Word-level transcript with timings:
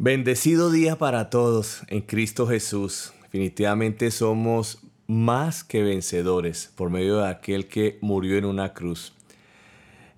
Bendecido 0.00 0.70
día 0.70 0.96
para 0.96 1.28
todos 1.28 1.82
en 1.88 2.02
Cristo 2.02 2.46
Jesús. 2.46 3.12
Definitivamente 3.24 4.12
somos 4.12 4.78
más 5.08 5.64
que 5.64 5.82
vencedores 5.82 6.72
por 6.76 6.88
medio 6.88 7.18
de 7.18 7.28
aquel 7.28 7.66
que 7.66 7.98
murió 8.00 8.38
en 8.38 8.44
una 8.44 8.74
cruz. 8.74 9.12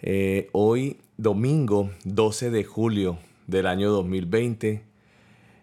Eh, 0.02 0.50
hoy, 0.52 0.98
domingo 1.16 1.90
12 2.04 2.50
de 2.50 2.62
julio 2.62 3.20
del 3.46 3.66
año 3.66 3.90
2020, 3.90 4.82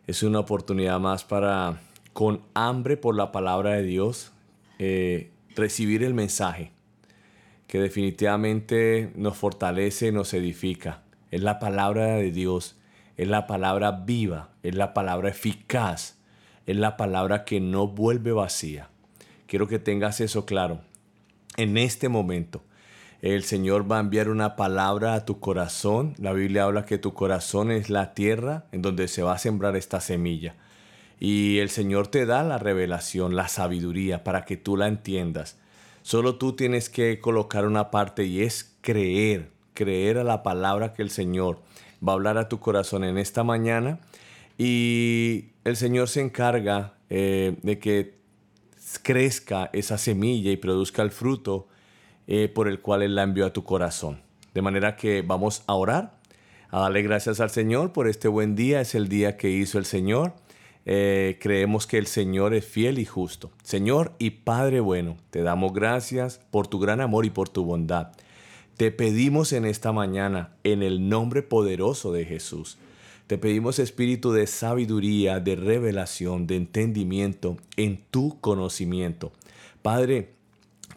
es 0.08 0.24
una 0.24 0.40
oportunidad 0.40 1.00
más 1.00 1.24
para, 1.24 1.80
con 2.14 2.42
hambre 2.56 2.98
por 2.98 3.16
la 3.16 3.32
palabra 3.32 3.74
de 3.74 3.84
Dios, 3.84 4.32
eh, 4.80 5.30
recibir 5.56 6.04
el 6.04 6.16
mensaje 6.16 6.72
que 7.68 7.80
definitivamente 7.80 9.12
nos 9.14 9.38
fortalece, 9.38 10.12
nos 10.12 10.34
edifica. 10.34 11.04
Es 11.30 11.44
la 11.44 11.60
palabra 11.60 12.16
de 12.16 12.32
Dios, 12.32 12.77
es 13.18 13.28
la 13.28 13.48
palabra 13.48 13.92
viva, 13.92 14.52
es 14.64 14.76
la 14.76 14.94
palabra 14.94 15.30
eficaz, 15.30 16.18
es 16.68 16.78
la 16.78 16.98
palabra 16.98 17.44
que 17.44 17.60
no 17.60 17.88
vuelve 17.88 18.32
vacía. 18.32 18.90
Quiero 19.48 19.68
que 19.68 19.80
tengas 19.80 20.22
eso 20.22 20.46
claro. 20.46 20.82
En 21.58 21.78
este 21.78 22.10
momento, 22.10 22.64
el 23.22 23.44
Señor 23.44 23.92
va 23.92 23.98
a 23.98 24.02
enviar 24.02 24.30
una 24.30 24.56
palabra 24.56 25.16
a 25.16 25.26
tu 25.26 25.40
corazón. 25.40 26.14
La 26.20 26.34
Biblia 26.34 26.66
habla 26.66 26.86
que 26.86 27.00
tu 27.00 27.16
corazón 27.16 27.72
es 27.72 27.90
la 27.90 28.14
tierra 28.14 28.66
en 28.72 28.84
donde 28.84 29.08
se 29.08 29.24
va 29.24 29.34
a 29.34 29.40
sembrar 29.40 29.76
esta 29.76 30.00
semilla. 30.00 30.56
Y 31.20 31.58
el 31.58 31.70
Señor 31.72 32.08
te 32.08 32.28
da 32.28 32.44
la 32.44 32.60
revelación, 32.60 33.36
la 33.36 33.48
sabiduría 33.48 34.24
para 34.24 34.46
que 34.46 34.56
tú 34.56 34.78
la 34.78 34.88
entiendas. 34.88 35.58
Solo 36.04 36.36
tú 36.36 36.56
tienes 36.56 36.90
que 36.90 37.20
colocar 37.20 37.66
una 37.66 37.90
parte 37.90 38.26
y 38.26 38.44
es 38.44 38.78
creer, 38.82 39.50
creer 39.74 40.20
a 40.20 40.24
la 40.24 40.44
palabra 40.44 40.94
que 40.94 41.02
el 41.02 41.10
Señor 41.10 41.60
va 42.06 42.14
a 42.14 42.16
hablar 42.16 42.38
a 42.38 42.50
tu 42.50 42.60
corazón 42.60 43.04
en 43.04 43.18
esta 43.18 43.44
mañana. 43.44 44.00
Y 44.58 45.50
el 45.64 45.76
Señor 45.76 46.10
se 46.10 46.22
encarga 46.22 46.96
eh, 47.10 47.58
de 47.62 47.80
que 47.80 48.18
crezca 49.04 49.70
esa 49.74 49.98
semilla 49.98 50.52
y 50.52 50.58
produzca 50.58 51.02
el 51.02 51.12
fruto 51.12 51.68
eh, 52.28 52.50
por 52.54 52.68
el 52.68 52.82
cual 52.82 53.04
Él 53.04 53.16
la 53.16 53.24
envió 53.24 53.46
a 53.46 53.54
tu 53.54 53.64
corazón. 53.64 54.22
De 54.54 54.62
manera 54.62 54.96
que 54.96 55.22
vamos 55.22 55.64
a 55.68 55.76
orar, 55.76 56.18
a 56.70 56.80
darle 56.80 57.02
gracias 57.02 57.40
al 57.40 57.50
Señor 57.50 57.94
por 57.94 58.08
este 58.08 58.28
buen 58.28 58.56
día. 58.56 58.82
Es 58.82 58.96
el 58.96 59.08
día 59.08 59.38
que 59.38 59.50
hizo 59.50 59.78
el 59.78 59.86
Señor. 59.86 60.34
Eh, 60.86 61.38
creemos 61.42 61.86
que 61.86 61.98
el 61.98 62.08
Señor 62.08 62.54
es 62.54 62.66
fiel 62.66 62.98
y 63.00 63.06
justo. 63.06 63.52
Señor 63.62 64.14
y 64.20 64.32
Padre 64.32 64.80
bueno, 64.80 65.18
te 65.30 65.42
damos 65.42 65.74
gracias 65.74 66.40
por 66.50 66.68
tu 66.68 66.80
gran 66.80 67.02
amor 67.02 67.26
y 67.26 67.30
por 67.30 67.50
tu 67.50 67.66
bondad. 67.66 68.14
Te 68.78 68.92
pedimos 68.92 69.54
en 69.54 69.66
esta 69.66 69.92
mañana, 69.92 70.56
en 70.64 70.84
el 70.84 71.10
nombre 71.10 71.42
poderoso 71.42 72.12
de 72.12 72.26
Jesús, 72.26 72.78
te 73.26 73.40
pedimos 73.40 73.80
espíritu 73.80 74.32
de 74.32 74.46
sabiduría, 74.46 75.40
de 75.40 75.56
revelación, 75.56 76.46
de 76.46 76.58
entendimiento 76.58 77.58
en 77.76 78.06
tu 78.12 78.40
conocimiento. 78.40 79.34
Padre, 79.82 80.36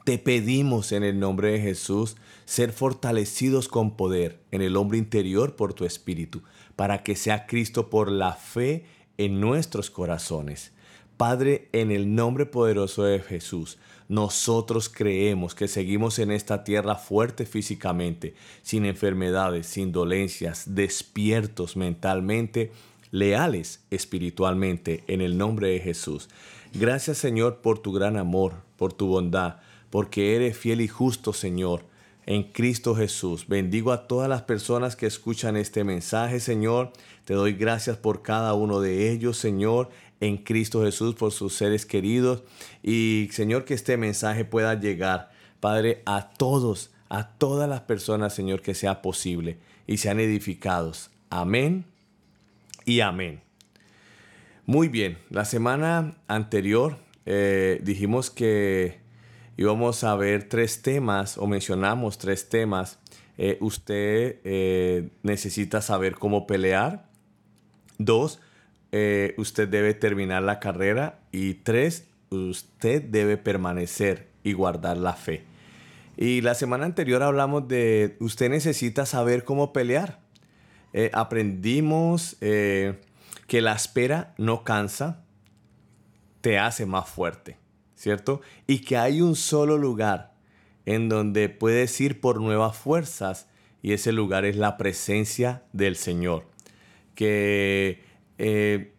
te 0.05 0.19
pedimos 0.19 0.93
en 0.93 1.05
el 1.05 1.19
nombre 1.19 1.53
de 1.53 1.61
Jesús 1.61 2.17
ser 2.45 2.73
fortalecidos 2.73 3.67
con 3.67 3.97
poder 3.97 4.41
en 4.51 4.61
el 4.61 4.77
hombre 4.77 4.99
interior 4.99 5.57
por 5.57 5.73
tu 5.73 5.87
espíritu, 5.87 6.43
para 6.77 7.03
que 7.03 7.17
sea 7.17 7.47
Cristo 7.47 7.89
por 7.89 8.13
la 8.13 8.35
fe 8.35 8.85
en 9.17 9.41
nuestros 9.41 9.91
corazones. 9.91 10.73
Padre, 11.21 11.69
en 11.73 11.91
el 11.91 12.15
nombre 12.15 12.47
poderoso 12.47 13.03
de 13.03 13.21
Jesús, 13.21 13.77
nosotros 14.09 14.89
creemos 14.89 15.55
que 15.55 15.69
seguimos 15.69 16.19
en 16.19 16.31
esta 16.31 16.65
tierra 16.65 16.95
fuerte 16.95 17.45
físicamente, 17.45 18.33
sin 18.63 18.87
enfermedades, 18.87 19.67
sin 19.67 19.93
dolencias, 19.93 20.75
despiertos 20.75 21.77
mentalmente, 21.77 22.73
leales 23.11 23.85
espiritualmente, 23.91 25.05
en 25.09 25.21
el 25.21 25.37
nombre 25.37 25.69
de 25.69 25.81
Jesús. 25.81 26.31
Gracias 26.73 27.19
Señor 27.19 27.59
por 27.59 27.81
tu 27.81 27.93
gran 27.93 28.17
amor, 28.17 28.55
por 28.79 28.95
tu 28.95 29.09
bondad, 29.09 29.57
porque 29.91 30.37
eres 30.37 30.57
fiel 30.57 30.81
y 30.81 30.89
justo 30.89 31.35
Señor 31.35 31.85
en 32.25 32.45
Cristo 32.45 32.95
Jesús. 32.95 33.47
Bendigo 33.49 33.93
a 33.93 34.07
todas 34.07 34.29
las 34.29 34.43
personas 34.43 34.97
que 34.97 35.07
escuchan 35.07 35.57
este 35.57 35.85
mensaje, 35.85 36.41
Señor. 36.41 36.93
Te 37.25 37.35
doy 37.35 37.55
gracias 37.55 37.97
por 37.97 38.23
cada 38.23 38.55
uno 38.55 38.81
de 38.81 39.11
ellos, 39.11 39.37
Señor, 39.37 39.91
en 40.21 40.37
Cristo 40.37 40.85
Jesús, 40.85 41.15
por 41.15 41.33
sus 41.33 41.55
seres 41.55 41.87
queridos. 41.87 42.43
Y, 42.83 43.29
Señor, 43.33 43.65
que 43.65 43.75
este 43.75 43.97
mensaje 43.97 44.45
pueda 44.45 44.75
llegar, 44.79 45.31
Padre, 45.61 46.03
a 46.07 46.31
todos, 46.31 46.91
a 47.09 47.29
todas 47.31 47.69
las 47.69 47.81
personas, 47.83 48.35
Señor, 48.35 48.63
que 48.63 48.75
sea 48.75 49.03
posible 49.03 49.59
y 49.87 49.97
sean 49.97 50.21
edificados. 50.21 51.11
Amén 51.31 51.85
y 52.85 53.01
amén. 53.01 53.41
Muy 54.67 54.89
bien, 54.89 55.19
la 55.31 55.45
semana 55.45 56.17
anterior 56.29 56.99
eh, 57.27 57.81
dijimos 57.83 58.31
que 58.31 59.01
íbamos 59.57 60.05
a 60.05 60.15
ver 60.15 60.49
tres 60.49 60.83
temas 60.83 61.39
o 61.39 61.47
mencionamos 61.47 62.19
tres 62.19 62.49
temas. 62.49 62.99
Eh, 63.37 63.59
usted 63.61 64.41
eh, 64.45 65.11
necesita 65.23 65.83
saber 65.83 66.15
cómo 66.15 66.47
pelear. 66.47 67.09
Dos, 67.99 68.41
eh, 68.93 69.35
usted 69.37 69.69
debe 69.69 69.95
terminar 69.95 70.43
la 70.43 70.61
carrera. 70.61 71.21
Y 71.33 71.55
tres, 71.55 72.09
usted 72.31 73.03
debe 73.03 73.37
permanecer 73.37 74.29
y 74.43 74.53
guardar 74.53 74.97
la 74.97 75.15
fe. 75.15 75.45
Y 76.17 76.41
la 76.43 76.55
semana 76.55 76.85
anterior 76.85 77.23
hablamos 77.23 77.67
de 77.69 78.17
usted 78.21 78.51
necesita 78.51 79.07
saber 79.07 79.45
cómo 79.45 79.73
pelear. 79.73 80.21
aprendimos 81.13 82.37
que 82.41 83.61
la 83.61 83.73
espera 83.73 84.35
no 84.37 84.65
cansa, 84.65 85.23
te 86.41 86.59
hace 86.59 86.85
más 86.85 87.09
fuerte. 87.09 87.61
¿cierto? 88.01 88.41
Y 88.67 88.79
que 88.79 88.97
hay 88.97 89.21
un 89.21 89.37
solo 89.37 89.77
lugar 89.77 90.33
en 90.87 91.11
donde 91.11 91.51
puedes 91.51 92.01
ir 92.01 92.19
por 92.19 92.41
nuevas 92.41 92.75
fuerzas 92.75 93.47
y 93.83 93.93
ese 93.93 94.11
lugar 94.13 94.47
es 94.47 94.57
la 94.57 94.79
presencia 94.79 95.65
del 95.75 95.97
Señor. 95.97 96.47
Que 97.15 98.03
eh, 98.43 98.95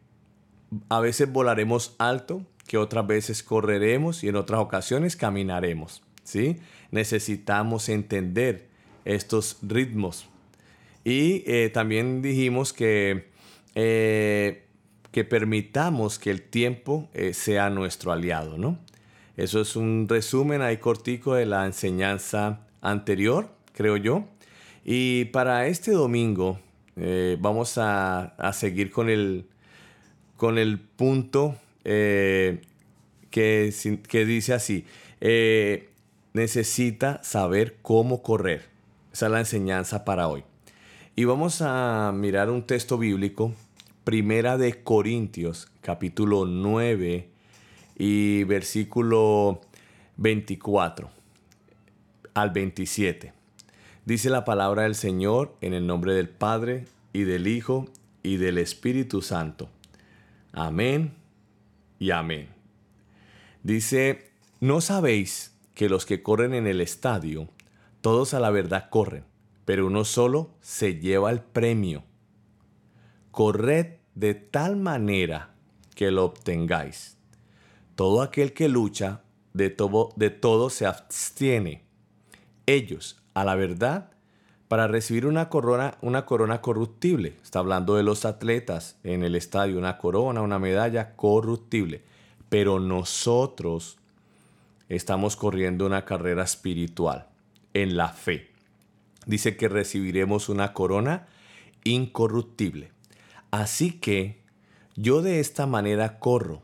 a 0.88 1.00
veces 1.00 1.32
volaremos 1.32 1.96
alto, 1.98 2.46
que 2.68 2.78
otras 2.78 3.08
veces 3.08 3.42
correremos 3.42 4.24
y 4.24 4.28
en 4.28 4.36
otras 4.36 4.62
ocasiones 4.62 5.16
caminaremos. 5.16 6.04
¿sí? 6.24 6.58
Necesitamos 6.92 7.90
entender 7.90 8.68
estos 9.04 9.58
ritmos. 9.64 10.28
Y 11.04 11.44
eh, 11.48 11.72
también 11.74 12.22
dijimos 12.22 12.72
que 12.72 13.32
eh, 13.74 14.68
que 15.12 15.24
permitamos 15.24 16.20
que 16.20 16.30
el 16.30 16.44
tiempo 16.44 17.10
sea 17.34 17.70
nuestro 17.70 18.14
aliado, 18.14 18.58
¿no? 18.58 18.78
Eso 19.36 19.60
es 19.60 19.76
un 19.76 20.08
resumen 20.08 20.62
ahí 20.62 20.78
cortico 20.78 21.34
de 21.34 21.46
la 21.46 21.66
enseñanza 21.66 22.62
anterior, 22.80 23.50
creo 23.74 23.98
yo. 23.98 24.26
Y 24.86 25.26
para 25.26 25.68
este 25.68 25.92
domingo 25.92 26.60
eh, 26.96 27.38
vamos 27.40 27.78
a, 27.78 28.36
seguir 28.54 28.92
con 28.92 29.10
el, 29.10 29.46
con 30.38 30.58
el 30.58 30.80
punto 30.80 31.56
eh, 31.84 32.62
que, 33.30 33.74
que, 34.08 34.26
dice 34.26 34.54
así, 34.54 34.86
eh, 35.20 35.90
necesita 36.34 37.24
saber 37.24 37.78
cómo 37.82 38.22
correr. 38.22 38.70
Esa 39.14 39.28
es 39.28 39.32
la 39.32 39.40
enseñanza 39.40 40.06
para 40.06 40.28
hoy. 40.28 40.44
Y 41.16 41.26
vamos 41.26 41.62
a 41.62 42.12
mirar 42.16 42.50
un 42.50 42.66
texto 42.66 42.98
bíblico, 42.98 43.54
Primera 44.04 44.58
de 44.58 44.84
Corintios, 44.84 45.70
capítulo 45.82 46.46
9, 46.46 47.30
y 47.98 48.44
versículo 48.46 49.62
24 50.18 51.10
al 52.34 52.50
27. 52.50 53.41
Dice 54.06 54.32
la 54.32 54.46
palabra 54.46 54.84
del 54.84 54.96
Señor 54.96 55.56
en 55.62 55.76
el 55.76 55.86
nombre 55.86 56.16
del 56.16 56.28
Padre 56.28 56.86
y 57.14 57.22
del 57.22 57.46
Hijo 57.46 57.86
y 58.24 58.38
del 58.38 58.58
Espíritu 58.58 59.22
Santo. 59.22 59.70
Amén 60.54 61.14
y 62.00 62.10
amén. 62.10 62.50
Dice, 63.62 64.32
¿no 64.60 64.82
sabéis 64.82 65.56
que 65.76 65.88
los 65.88 66.08
que 66.08 66.24
corren 66.24 66.56
en 66.56 66.66
el 66.66 66.82
estadio, 66.82 67.48
todos 68.02 68.34
a 68.34 68.40
la 68.40 68.50
verdad 68.50 68.90
corren, 68.90 69.24
pero 69.66 69.86
uno 69.86 70.04
solo 70.04 70.50
se 70.62 70.96
lleva 70.96 71.30
el 71.30 71.42
premio? 71.42 72.04
Corred 73.30 73.98
de 74.16 74.34
tal 74.34 74.78
manera 74.78 75.54
que 75.94 76.10
lo 76.10 76.26
obtengáis. 76.26 77.18
Todo 77.94 78.24
aquel 78.24 78.54
que 78.54 78.68
lucha, 78.68 79.22
de 79.54 79.70
todo, 79.70 80.10
de 80.16 80.32
todo 80.32 80.72
se 80.72 80.88
abstiene. 80.88 81.84
Ellos, 82.66 83.21
a 83.34 83.44
la 83.44 83.56
verdad, 83.56 84.12
para 84.68 84.88
recibir 84.88 85.26
una 85.26 85.50
corona, 85.50 85.98
una 86.02 86.26
corona 86.26 86.62
corruptible. 86.62 87.36
Está 87.44 87.60
hablando 87.60 87.96
de 87.96 88.04
los 88.04 88.26
atletas 88.26 88.98
en 89.04 89.24
el 89.24 89.36
estadio, 89.36 89.78
una 89.78 89.98
corona, 89.98 90.42
una 90.42 90.60
medalla 90.60 91.16
corruptible. 91.16 92.04
Pero 92.50 92.80
nosotros 92.80 93.98
estamos 94.88 95.36
corriendo 95.36 95.86
una 95.86 96.06
carrera 96.06 96.44
espiritual 96.44 97.28
en 97.74 97.98
la 97.98 98.10
fe. 98.10 98.52
Dice 99.26 99.58
que 99.58 99.70
recibiremos 99.70 100.50
una 100.50 100.74
corona 100.74 101.28
incorruptible. 101.84 102.92
Así 103.52 104.00
que 104.00 104.42
yo 104.96 105.22
de 105.22 105.40
esta 105.40 105.66
manera 105.66 106.20
corro, 106.20 106.62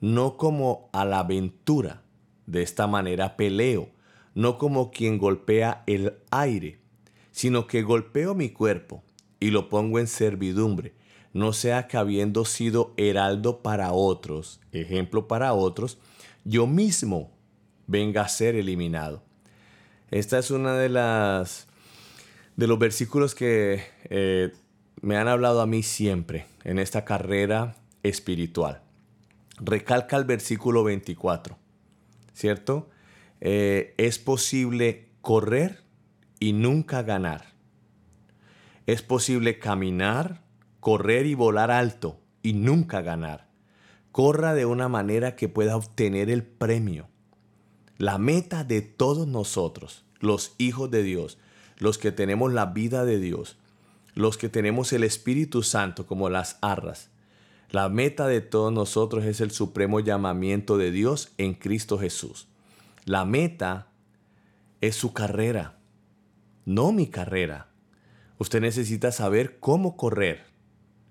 no 0.00 0.36
como 0.36 0.88
a 0.92 1.04
la 1.04 1.20
aventura, 1.20 2.02
de 2.46 2.62
esta 2.62 2.86
manera 2.86 3.36
peleo, 3.36 3.88
no 4.34 4.58
como 4.58 4.90
quien 4.90 5.18
golpea 5.18 5.82
el 5.86 6.14
aire, 6.30 6.78
sino 7.32 7.66
que 7.66 7.82
golpeo 7.82 8.34
mi 8.34 8.50
cuerpo 8.50 9.02
y 9.38 9.50
lo 9.50 9.68
pongo 9.68 9.98
en 9.98 10.06
servidumbre, 10.06 10.94
no 11.32 11.52
sea 11.52 11.86
que 11.88 11.96
habiendo 11.96 12.44
sido 12.44 12.92
heraldo 12.96 13.62
para 13.62 13.92
otros, 13.92 14.60
ejemplo 14.72 15.28
para 15.28 15.52
otros, 15.52 15.98
yo 16.44 16.66
mismo 16.66 17.30
venga 17.86 18.22
a 18.22 18.28
ser 18.28 18.54
eliminado. 18.54 19.22
Esta 20.10 20.38
es 20.38 20.50
una 20.50 20.74
de 20.74 20.88
las 20.88 21.68
de 22.56 22.66
los 22.66 22.78
versículos 22.78 23.34
que 23.34 23.82
eh, 24.10 24.52
me 25.00 25.16
han 25.16 25.28
hablado 25.28 25.62
a 25.62 25.66
mí 25.66 25.82
siempre 25.82 26.46
en 26.64 26.78
esta 26.78 27.06
carrera 27.06 27.76
espiritual. 28.02 28.82
Recalca 29.58 30.16
el 30.16 30.24
versículo 30.24 30.84
24, 30.84 31.56
¿cierto? 32.34 32.89
Eh, 33.40 33.94
es 33.96 34.18
posible 34.18 35.10
correr 35.20 35.82
y 36.38 36.52
nunca 36.52 37.02
ganar. 37.02 37.54
Es 38.86 39.02
posible 39.02 39.58
caminar, 39.58 40.42
correr 40.80 41.26
y 41.26 41.34
volar 41.34 41.70
alto 41.70 42.20
y 42.42 42.54
nunca 42.54 43.02
ganar. 43.02 43.48
Corra 44.12 44.54
de 44.54 44.66
una 44.66 44.88
manera 44.88 45.36
que 45.36 45.48
pueda 45.48 45.76
obtener 45.76 46.30
el 46.30 46.42
premio. 46.42 47.08
La 47.96 48.18
meta 48.18 48.64
de 48.64 48.82
todos 48.82 49.26
nosotros, 49.28 50.04
los 50.18 50.54
hijos 50.58 50.90
de 50.90 51.02
Dios, 51.02 51.38
los 51.78 51.98
que 51.98 52.12
tenemos 52.12 52.52
la 52.52 52.66
vida 52.66 53.04
de 53.04 53.18
Dios, 53.18 53.58
los 54.14 54.36
que 54.36 54.48
tenemos 54.48 54.92
el 54.92 55.04
Espíritu 55.04 55.62
Santo 55.62 56.06
como 56.06 56.28
las 56.28 56.58
arras, 56.60 57.10
la 57.70 57.88
meta 57.88 58.26
de 58.26 58.40
todos 58.40 58.72
nosotros 58.72 59.24
es 59.24 59.40
el 59.40 59.52
supremo 59.52 60.00
llamamiento 60.00 60.76
de 60.76 60.90
Dios 60.90 61.32
en 61.38 61.54
Cristo 61.54 61.98
Jesús. 61.98 62.49
La 63.04 63.24
meta 63.24 63.88
es 64.80 64.94
su 64.94 65.12
carrera, 65.12 65.78
no 66.64 66.92
mi 66.92 67.08
carrera. 67.08 67.68
Usted 68.38 68.60
necesita 68.60 69.10
saber 69.10 69.58
cómo 69.58 69.96
correr, 69.96 70.44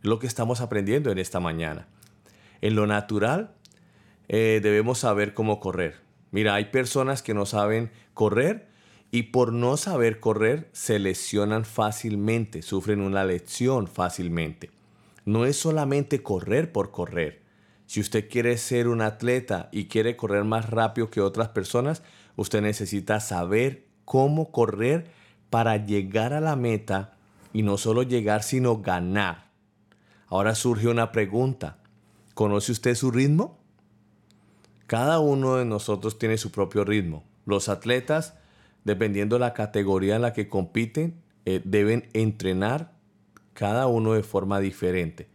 lo 0.01 0.19
que 0.19 0.27
estamos 0.27 0.61
aprendiendo 0.61 1.11
en 1.11 1.17
esta 1.17 1.39
mañana. 1.39 1.87
En 2.61 2.75
lo 2.75 2.87
natural, 2.87 3.55
eh, 4.27 4.59
debemos 4.61 4.99
saber 4.99 5.33
cómo 5.33 5.59
correr. 5.59 5.95
Mira, 6.31 6.53
hay 6.53 6.65
personas 6.65 7.23
que 7.23 7.33
no 7.33 7.45
saben 7.45 7.91
correr 8.13 8.67
y 9.11 9.23
por 9.23 9.51
no 9.51 9.75
saber 9.75 10.19
correr 10.19 10.69
se 10.71 10.99
lesionan 10.99 11.65
fácilmente, 11.65 12.61
sufren 12.61 13.01
una 13.01 13.25
lesión 13.25 13.87
fácilmente. 13.87 14.69
No 15.25 15.45
es 15.45 15.57
solamente 15.57 16.21
correr 16.21 16.71
por 16.71 16.91
correr. 16.91 17.41
Si 17.89 17.99
usted 17.99 18.29
quiere 18.29 18.55
ser 18.59 18.87
un 18.87 19.01
atleta 19.01 19.67
y 19.71 19.85
quiere 19.85 20.15
correr 20.15 20.43
más 20.43 20.69
rápido 20.69 21.09
que 21.09 21.21
otras 21.21 21.49
personas, 21.49 22.03
usted 22.35 22.61
necesita 22.61 23.19
saber 23.19 23.87
cómo 24.05 24.51
correr 24.51 25.09
para 25.49 25.75
llegar 25.83 26.33
a 26.33 26.39
la 26.39 26.55
meta 26.55 27.17
y 27.51 27.63
no 27.63 27.79
solo 27.79 28.03
llegar, 28.03 28.43
sino 28.43 28.77
ganar. 28.77 29.49
Ahora 30.27 30.53
surge 30.53 30.87
una 30.87 31.11
pregunta. 31.11 31.79
¿Conoce 32.35 32.73
usted 32.73 32.93
su 32.93 33.09
ritmo? 33.09 33.57
Cada 34.85 35.17
uno 35.17 35.55
de 35.55 35.65
nosotros 35.65 36.19
tiene 36.19 36.37
su 36.37 36.51
propio 36.51 36.85
ritmo. 36.85 37.23
Los 37.47 37.69
atletas, 37.69 38.35
dependiendo 38.83 39.37
de 39.37 39.39
la 39.39 39.55
categoría 39.55 40.17
en 40.17 40.21
la 40.21 40.33
que 40.33 40.47
compiten, 40.47 41.23
eh, 41.45 41.59
deben 41.65 42.07
entrenar 42.13 42.91
cada 43.55 43.87
uno 43.87 44.13
de 44.13 44.21
forma 44.21 44.59
diferente. 44.59 45.27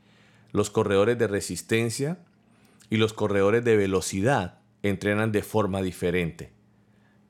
Los 0.52 0.70
corredores 0.70 1.18
de 1.18 1.26
resistencia 1.26 2.20
y 2.94 2.96
los 2.96 3.12
corredores 3.12 3.64
de 3.64 3.76
velocidad 3.76 4.60
entrenan 4.84 5.32
de 5.32 5.42
forma 5.42 5.82
diferente. 5.82 6.52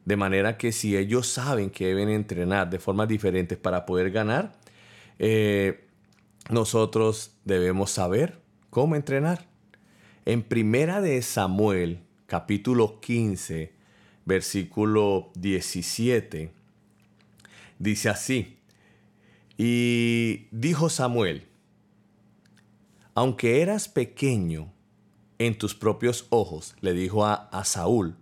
De 0.05 0.15
manera 0.15 0.59
que 0.59 0.73
si 0.73 0.95
ellos 0.95 1.27
saben 1.27 1.71
que 1.71 1.87
deben 1.87 2.11
entrenar 2.11 2.69
de 2.69 2.79
formas 2.79 3.09
diferentes 3.09 3.57
para 3.57 3.87
poder 3.87 4.11
ganar, 4.11 4.53
eh, 5.19 5.87
nosotros 6.51 7.39
debemos 7.47 7.93
saber 7.93 8.43
cómo 8.69 8.95
entrenar. 8.95 9.47
En 10.27 10.43
primera 10.43 11.01
de 11.01 11.23
Samuel, 11.23 12.01
capítulo 12.27 13.01
15, 13.01 13.73
versículo 14.27 15.31
17, 15.37 16.53
dice 17.79 18.09
así, 18.11 18.59
y 19.57 20.47
dijo 20.51 20.91
Samuel, 20.91 21.47
aunque 23.15 23.63
eras 23.63 23.89
pequeño 23.89 24.74
en 25.39 25.59
tus 25.59 25.75
propios 25.75 26.27
ojos, 26.31 26.75
le 26.81 26.93
dijo 26.93 27.27
a, 27.27 27.49
Saúl, 27.65 28.17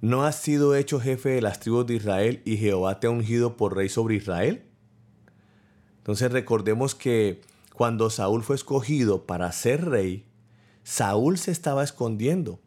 ¿no 0.00 0.24
has 0.24 0.36
sido 0.36 0.74
hecho 0.74 1.00
jefe 1.00 1.30
de 1.30 1.42
las 1.42 1.60
tribus 1.60 1.86
de 1.86 1.94
Israel 1.94 2.42
y 2.44 2.56
Jehová 2.56 3.00
te 3.00 3.06
ha 3.06 3.10
ungido 3.10 3.56
por 3.56 3.76
rey 3.76 3.88
sobre 3.88 4.16
Israel? 4.16 4.64
Entonces 5.98 6.30
recordemos 6.30 6.94
que 6.94 7.40
cuando 7.74 8.10
Saúl 8.10 8.42
fue 8.42 8.56
escogido 8.56 9.26
para 9.26 9.50
ser 9.52 9.84
rey, 9.86 10.24
Saúl 10.82 11.36
se 11.38 11.50
estaba 11.50 11.82
escondiendo. 11.82 12.60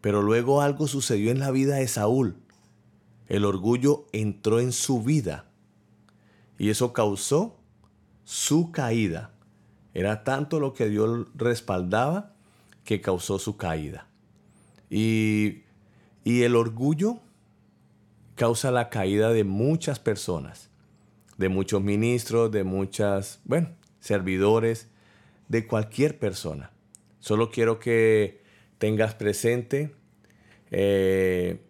Pero 0.00 0.20
luego 0.22 0.60
algo 0.60 0.86
sucedió 0.88 1.30
en 1.30 1.38
la 1.38 1.50
vida 1.50 1.76
de 1.76 1.88
Saúl. 1.88 2.36
El 3.28 3.44
orgullo 3.44 4.06
entró 4.12 4.60
en 4.60 4.72
su 4.72 5.02
vida 5.02 5.46
y 6.58 6.70
eso 6.70 6.92
causó 6.92 7.56
su 8.24 8.72
caída. 8.72 9.32
Era 9.94 10.24
tanto 10.24 10.60
lo 10.60 10.74
que 10.74 10.88
Dios 10.88 11.28
respaldaba 11.34 12.35
que 12.86 13.02
causó 13.02 13.38
su 13.38 13.58
caída. 13.58 14.08
Y, 14.88 15.64
y 16.24 16.44
el 16.44 16.56
orgullo 16.56 17.20
causa 18.34 18.70
la 18.70 18.88
caída 18.88 19.30
de 19.34 19.44
muchas 19.44 19.98
personas 19.98 20.70
de 21.36 21.48
muchos 21.48 21.82
ministros, 21.82 22.50
de 22.50 22.64
muchas, 22.64 23.40
bueno, 23.44 23.68
servidores, 24.00 24.88
de 25.48 25.66
cualquier 25.66 26.18
persona. 26.18 26.70
Solo 27.20 27.50
quiero 27.50 27.78
que 27.78 28.42
tengas 28.78 29.14
presente 29.14 29.94
eh, 30.70 31.60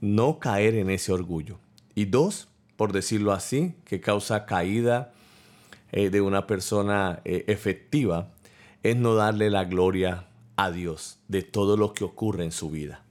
no 0.00 0.38
caer 0.38 0.74
en 0.74 0.90
ese 0.90 1.12
orgullo. 1.12 1.58
Y 1.94 2.06
dos, 2.06 2.48
por 2.76 2.92
decirlo 2.92 3.32
así, 3.32 3.74
que 3.84 4.00
causa 4.00 4.46
caída 4.46 5.12
eh, 5.92 6.10
de 6.10 6.20
una 6.20 6.46
persona 6.46 7.20
eh, 7.24 7.44
efectiva, 7.48 8.32
es 8.82 8.96
no 8.96 9.14
darle 9.14 9.50
la 9.50 9.64
gloria 9.64 10.28
a 10.56 10.70
Dios 10.70 11.18
de 11.28 11.42
todo 11.42 11.76
lo 11.76 11.92
que 11.92 12.04
ocurre 12.04 12.44
en 12.44 12.52
su 12.52 12.70
vida. 12.70 13.04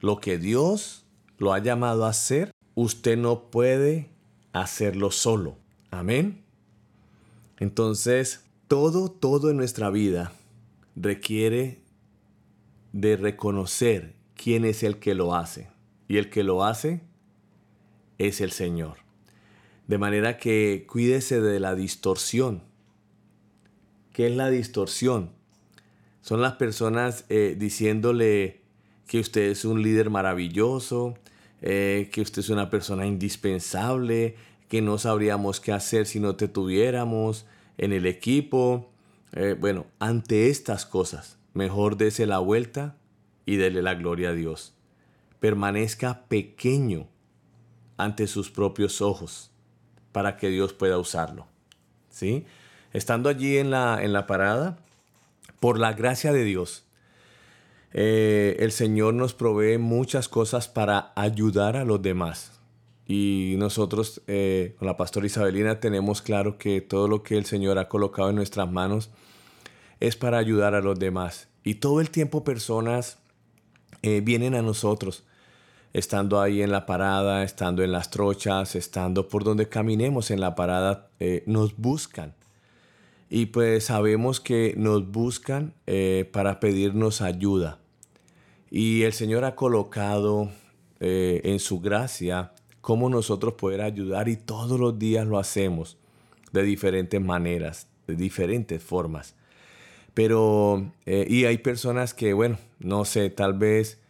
Lo 0.00 0.20
que 0.20 0.38
Dios 0.38 1.04
lo 1.38 1.52
ha 1.52 1.58
llamado 1.58 2.04
a 2.04 2.10
hacer, 2.10 2.50
usted 2.74 3.16
no 3.16 3.50
puede 3.50 4.10
hacerlo 4.52 5.10
solo. 5.10 5.56
Amén. 5.90 6.44
Entonces, 7.58 8.44
todo, 8.68 9.10
todo 9.10 9.50
en 9.50 9.56
nuestra 9.56 9.90
vida 9.90 10.32
requiere 10.96 11.80
de 12.92 13.16
reconocer 13.16 14.14
quién 14.34 14.64
es 14.64 14.82
el 14.82 14.98
que 14.98 15.14
lo 15.14 15.34
hace. 15.34 15.68
Y 16.08 16.18
el 16.18 16.30
que 16.30 16.44
lo 16.44 16.64
hace 16.64 17.02
es 18.18 18.40
el 18.40 18.52
Señor. 18.52 18.98
De 19.86 19.98
manera 19.98 20.38
que 20.38 20.86
cuídese 20.88 21.40
de 21.40 21.60
la 21.60 21.74
distorsión. 21.74 22.62
¿Qué 24.14 24.28
es 24.28 24.36
la 24.36 24.48
distorsión? 24.48 25.32
Son 26.20 26.40
las 26.40 26.52
personas 26.52 27.24
eh, 27.30 27.56
diciéndole 27.58 28.60
que 29.08 29.18
usted 29.18 29.50
es 29.50 29.64
un 29.64 29.82
líder 29.82 30.08
maravilloso, 30.08 31.14
eh, 31.62 32.10
que 32.12 32.20
usted 32.20 32.38
es 32.38 32.48
una 32.48 32.70
persona 32.70 33.06
indispensable, 33.06 34.36
que 34.68 34.82
no 34.82 34.98
sabríamos 34.98 35.58
qué 35.58 35.72
hacer 35.72 36.06
si 36.06 36.20
no 36.20 36.36
te 36.36 36.46
tuviéramos 36.46 37.44
en 37.76 37.92
el 37.92 38.06
equipo. 38.06 38.88
Eh, 39.32 39.56
bueno, 39.58 39.84
ante 39.98 40.48
estas 40.48 40.86
cosas, 40.86 41.36
mejor 41.52 41.96
dése 41.96 42.24
la 42.24 42.38
vuelta 42.38 42.96
y 43.46 43.56
dele 43.56 43.82
la 43.82 43.94
gloria 43.94 44.28
a 44.28 44.34
Dios. 44.34 44.74
Permanezca 45.40 46.24
pequeño 46.28 47.08
ante 47.96 48.28
sus 48.28 48.52
propios 48.52 49.02
ojos 49.02 49.50
para 50.12 50.36
que 50.36 50.50
Dios 50.50 50.72
pueda 50.72 50.98
usarlo. 50.98 51.48
¿Sí? 52.10 52.46
Estando 52.94 53.28
allí 53.28 53.58
en 53.58 53.72
la, 53.72 53.98
en 54.00 54.12
la 54.12 54.28
parada, 54.28 54.78
por 55.58 55.80
la 55.80 55.94
gracia 55.94 56.32
de 56.32 56.44
Dios, 56.44 56.84
eh, 57.92 58.56
el 58.60 58.70
Señor 58.70 59.14
nos 59.14 59.34
provee 59.34 59.78
muchas 59.78 60.28
cosas 60.28 60.68
para 60.68 61.12
ayudar 61.16 61.76
a 61.76 61.84
los 61.84 62.00
demás. 62.00 62.52
Y 63.04 63.56
nosotros 63.58 64.22
eh, 64.28 64.76
con 64.78 64.86
la 64.86 64.96
pastora 64.96 65.26
Isabelina 65.26 65.80
tenemos 65.80 66.22
claro 66.22 66.56
que 66.56 66.80
todo 66.80 67.08
lo 67.08 67.24
que 67.24 67.36
el 67.36 67.46
Señor 67.46 67.78
ha 67.78 67.88
colocado 67.88 68.30
en 68.30 68.36
nuestras 68.36 68.70
manos 68.70 69.10
es 69.98 70.14
para 70.14 70.38
ayudar 70.38 70.76
a 70.76 70.80
los 70.80 70.96
demás. 70.96 71.48
Y 71.64 71.74
todo 71.76 72.00
el 72.00 72.10
tiempo 72.10 72.44
personas 72.44 73.18
eh, 74.02 74.20
vienen 74.22 74.54
a 74.54 74.62
nosotros, 74.62 75.24
estando 75.92 76.40
ahí 76.40 76.62
en 76.62 76.70
la 76.70 76.86
parada, 76.86 77.42
estando 77.42 77.82
en 77.82 77.90
las 77.90 78.10
trochas, 78.10 78.76
estando 78.76 79.28
por 79.28 79.42
donde 79.42 79.68
caminemos 79.68 80.30
en 80.30 80.40
la 80.40 80.54
parada, 80.54 81.08
nos 81.46 81.76
buscan. 81.76 82.34
Y 83.30 83.46
pues 83.46 83.84
sabemos 83.84 84.40
que 84.40 84.74
nos 84.76 85.10
buscan 85.10 85.74
eh, 85.86 86.28
para 86.32 86.60
pedirnos 86.60 87.20
ayuda. 87.20 87.78
Y 88.70 89.02
el 89.02 89.12
Señor 89.12 89.44
ha 89.44 89.54
colocado 89.54 90.50
eh, 91.00 91.40
en 91.44 91.58
su 91.58 91.80
gracia 91.80 92.52
cómo 92.80 93.08
nosotros 93.08 93.54
poder 93.54 93.80
ayudar 93.80 94.28
y 94.28 94.36
todos 94.36 94.78
los 94.78 94.98
días 94.98 95.26
lo 95.26 95.38
hacemos 95.38 95.96
de 96.52 96.62
diferentes 96.62 97.20
maneras, 97.20 97.88
de 98.06 98.16
diferentes 98.16 98.82
formas. 98.82 99.34
Pero, 100.12 100.92
eh, 101.06 101.26
y 101.28 101.44
hay 101.44 101.58
personas 101.58 102.14
que, 102.14 102.34
bueno, 102.34 102.58
no 102.78 103.04
sé, 103.04 103.30
tal 103.30 103.54
vez 103.54 104.00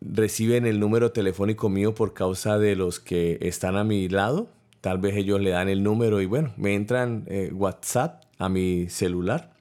reciben 0.00 0.64
el 0.64 0.80
número 0.80 1.12
telefónico 1.12 1.68
mío 1.68 1.94
por 1.94 2.14
causa 2.14 2.58
de 2.58 2.74
los 2.76 2.98
que 2.98 3.38
están 3.42 3.76
a 3.76 3.84
mi 3.84 4.08
lado 4.08 4.48
Tal 4.80 4.98
vez 4.98 5.16
ellos 5.16 5.40
le 5.40 5.50
dan 5.50 5.68
el 5.68 5.82
número 5.82 6.20
y 6.20 6.26
bueno, 6.26 6.52
me 6.56 6.74
entran 6.74 7.24
eh, 7.26 7.50
WhatsApp 7.52 8.24
a 8.38 8.48
mi 8.48 8.88
celular. 8.88 9.52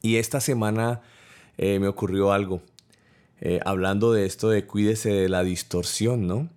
Y 0.00 0.16
esta 0.16 0.40
semana 0.40 1.02
eh, 1.56 1.80
me 1.80 1.88
ocurrió 1.88 2.32
algo. 2.32 2.62
Eh, 3.40 3.60
hablando 3.64 4.12
de 4.12 4.26
esto 4.26 4.48
de 4.48 4.64
cuídese 4.64 5.10
de 5.10 5.28
la 5.28 5.42
distorsión, 5.42 6.26
¿no? 6.26 6.48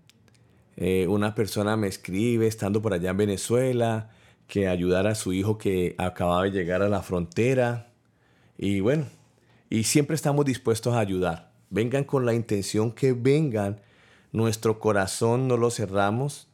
una 1.07 1.35
persona 1.35 1.77
me 1.77 1.87
escribe 1.87 2.47
estando 2.47 2.81
por 2.81 2.93
allá 2.93 3.11
en 3.11 3.17
Venezuela 3.17 4.09
que 4.47 4.67
ayudara 4.67 5.11
a 5.11 5.15
su 5.15 5.31
hijo 5.31 5.59
que 5.59 5.93
acababa 5.99 6.45
de 6.45 6.49
llegar 6.49 6.81
a 6.81 6.89
la 6.89 7.03
frontera. 7.03 7.91
Y 8.57 8.79
bueno, 8.79 9.05
y 9.69 9.83
siempre 9.83 10.15
estamos 10.15 10.43
dispuestos 10.43 10.95
a 10.95 10.99
ayudar. 10.99 11.51
Vengan 11.69 12.03
con 12.03 12.25
la 12.25 12.33
intención 12.33 12.93
que 12.93 13.13
vengan. 13.13 13.79
Nuestro 14.31 14.79
corazón 14.79 15.47
no 15.47 15.55
lo 15.55 15.69
cerramos 15.69 16.50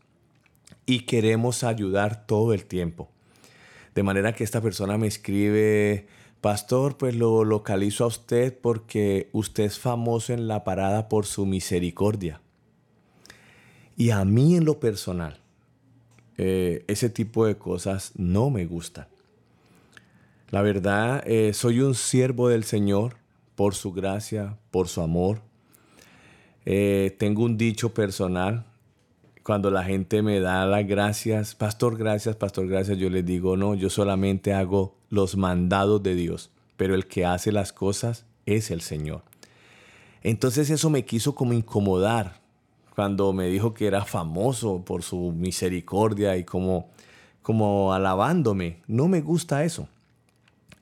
y 0.88 1.02
queremos 1.02 1.64
ayudar 1.64 2.26
todo 2.26 2.54
el 2.54 2.66
tiempo. 2.66 3.10
De 3.94 4.02
manera 4.02 4.34
que 4.34 4.44
esta 4.44 4.62
persona 4.62 4.98
me 4.98 5.06
escribe, 5.06 6.08
pastor, 6.42 6.98
pues 6.98 7.14
lo 7.14 7.44
localizo 7.44 8.06
a 8.06 8.08
usted 8.08 8.58
porque 8.60 9.30
usted 9.34 9.66
es 9.66 9.78
famoso 9.78 10.34
en 10.34 10.48
la 10.48 10.64
parada 10.64 11.10
por 11.10 11.26
su 11.26 11.46
misericordia. 11.46 12.42
Y 13.98 14.12
a 14.12 14.24
mí 14.26 14.56
en 14.56 14.66
lo 14.66 14.80
personal, 14.80 15.40
eh, 16.38 16.86
ese 16.88 17.10
tipo 17.10 17.46
de 17.46 17.58
cosas 17.58 18.14
no 18.16 18.50
me 18.50 18.66
gustan. 18.66 19.08
La 20.50 20.62
verdad, 20.62 21.24
eh, 21.26 21.54
soy 21.54 21.82
un 21.82 21.96
siervo 21.96 22.48
del 22.48 22.64
Señor 22.64 23.18
por 23.56 23.76
su 23.76 23.92
gracia, 23.92 24.58
por 24.72 24.88
su 24.88 25.02
amor. 25.02 25.42
Eh, 26.66 27.16
tengo 27.18 27.44
un 27.44 27.58
dicho 27.58 27.94
personal 27.94 28.66
cuando 29.48 29.72
la 29.72 29.86
gente 29.86 30.22
me 30.22 30.42
da 30.42 30.66
las 30.66 30.86
gracias, 30.86 31.56
pastor, 31.56 31.98
gracias, 31.98 32.36
pastor, 32.36 32.68
gracias, 32.68 32.98
yo 32.98 33.10
les 33.10 33.26
digo, 33.26 33.56
no, 33.56 33.76
yo 33.76 33.90
solamente 33.90 34.54
hago 34.54 34.98
los 35.10 35.38
mandados 35.38 36.04
de 36.04 36.16
Dios, 36.16 36.52
pero 36.76 36.94
el 36.94 37.08
que 37.08 37.26
hace 37.26 37.54
las 37.54 37.72
cosas 37.72 38.26
es 38.46 38.72
el 38.72 38.82
Señor. 38.82 39.22
Entonces 40.22 40.70
eso 40.70 40.90
me 40.90 41.06
quiso 41.06 41.34
como 41.34 41.54
incomodar 41.54 42.42
cuando 42.94 43.32
me 43.32 43.48
dijo 43.48 43.74
que 43.74 43.88
era 43.88 44.04
famoso 44.04 44.84
por 44.84 45.02
su 45.02 45.32
misericordia 45.32 46.36
y 46.36 46.44
como, 46.44 46.90
como 47.42 47.94
alabándome. 47.94 48.82
No 48.86 49.08
me 49.08 49.22
gusta 49.22 49.64
eso. 49.64 49.88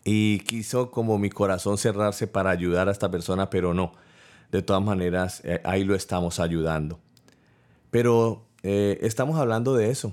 Y 0.03 0.39
quiso 0.39 0.89
como 0.89 1.19
mi 1.19 1.29
corazón 1.29 1.77
cerrarse 1.77 2.25
para 2.25 2.49
ayudar 2.49 2.89
a 2.89 2.93
esta 2.93 3.11
persona, 3.11 3.47
pero 3.47 3.75
no. 3.75 3.91
De 4.51 4.63
todas 4.63 4.81
maneras, 4.81 5.43
eh, 5.45 5.61
ahí 5.65 5.83
lo 5.83 5.93
estamos 5.93 6.39
ayudando. 6.39 6.99
Pero 7.91 8.45
eh, 8.67 8.97
estamos 9.05 9.37
hablando 9.37 9.75
de 9.75 9.91
eso. 9.91 10.11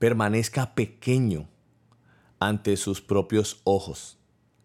Permanezca 0.00 0.74
pequeño 0.74 1.48
ante 2.40 2.76
sus 2.76 3.00
propios 3.00 3.60
ojos 3.62 4.18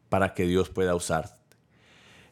para 0.09 0.33
que 0.33 0.47
Dios 0.47 0.69
pueda 0.69 0.95
usarte. 0.95 1.39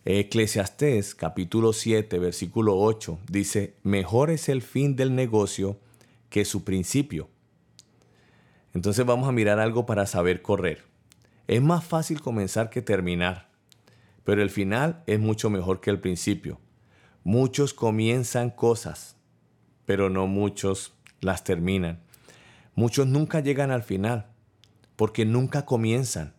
Eclesiastés 0.06 1.14
capítulo 1.14 1.74
7 1.74 2.18
versículo 2.18 2.80
8 2.80 3.20
dice, 3.30 3.76
mejor 3.84 4.32
es 4.32 4.50
el 4.50 4.64
fin 4.64 4.96
del 4.96 5.14
negocio 5.14 5.78
que 6.32 6.46
su 6.46 6.64
principio. 6.64 7.30
Entonces 8.74 9.06
vamos 9.06 9.30
a 9.30 9.34
mirar 9.34 9.60
algo 9.60 9.86
para 9.86 10.08
saber 10.08 10.42
correr. 10.42 10.84
Es 11.46 11.62
más 11.62 11.86
fácil 11.86 12.22
comenzar 12.22 12.72
que 12.72 12.82
terminar, 12.82 13.52
pero 14.24 14.42
el 14.42 14.50
final 14.50 15.04
es 15.06 15.20
mucho 15.20 15.52
mejor 15.52 15.80
que 15.80 15.92
el 15.92 16.00
principio. 16.00 16.60
Muchos 17.24 17.76
comienzan 17.76 18.50
cosas, 18.50 19.21
pero 19.86 20.10
no 20.10 20.28
muchos 20.28 20.94
las 21.20 21.44
terminan. 21.44 22.00
Muchos 22.76 23.08
nunca 23.08 23.40
llegan 23.40 23.72
al 23.72 23.84
final, 23.84 24.28
porque 24.96 25.26
nunca 25.26 25.66
comienzan. 25.66 26.34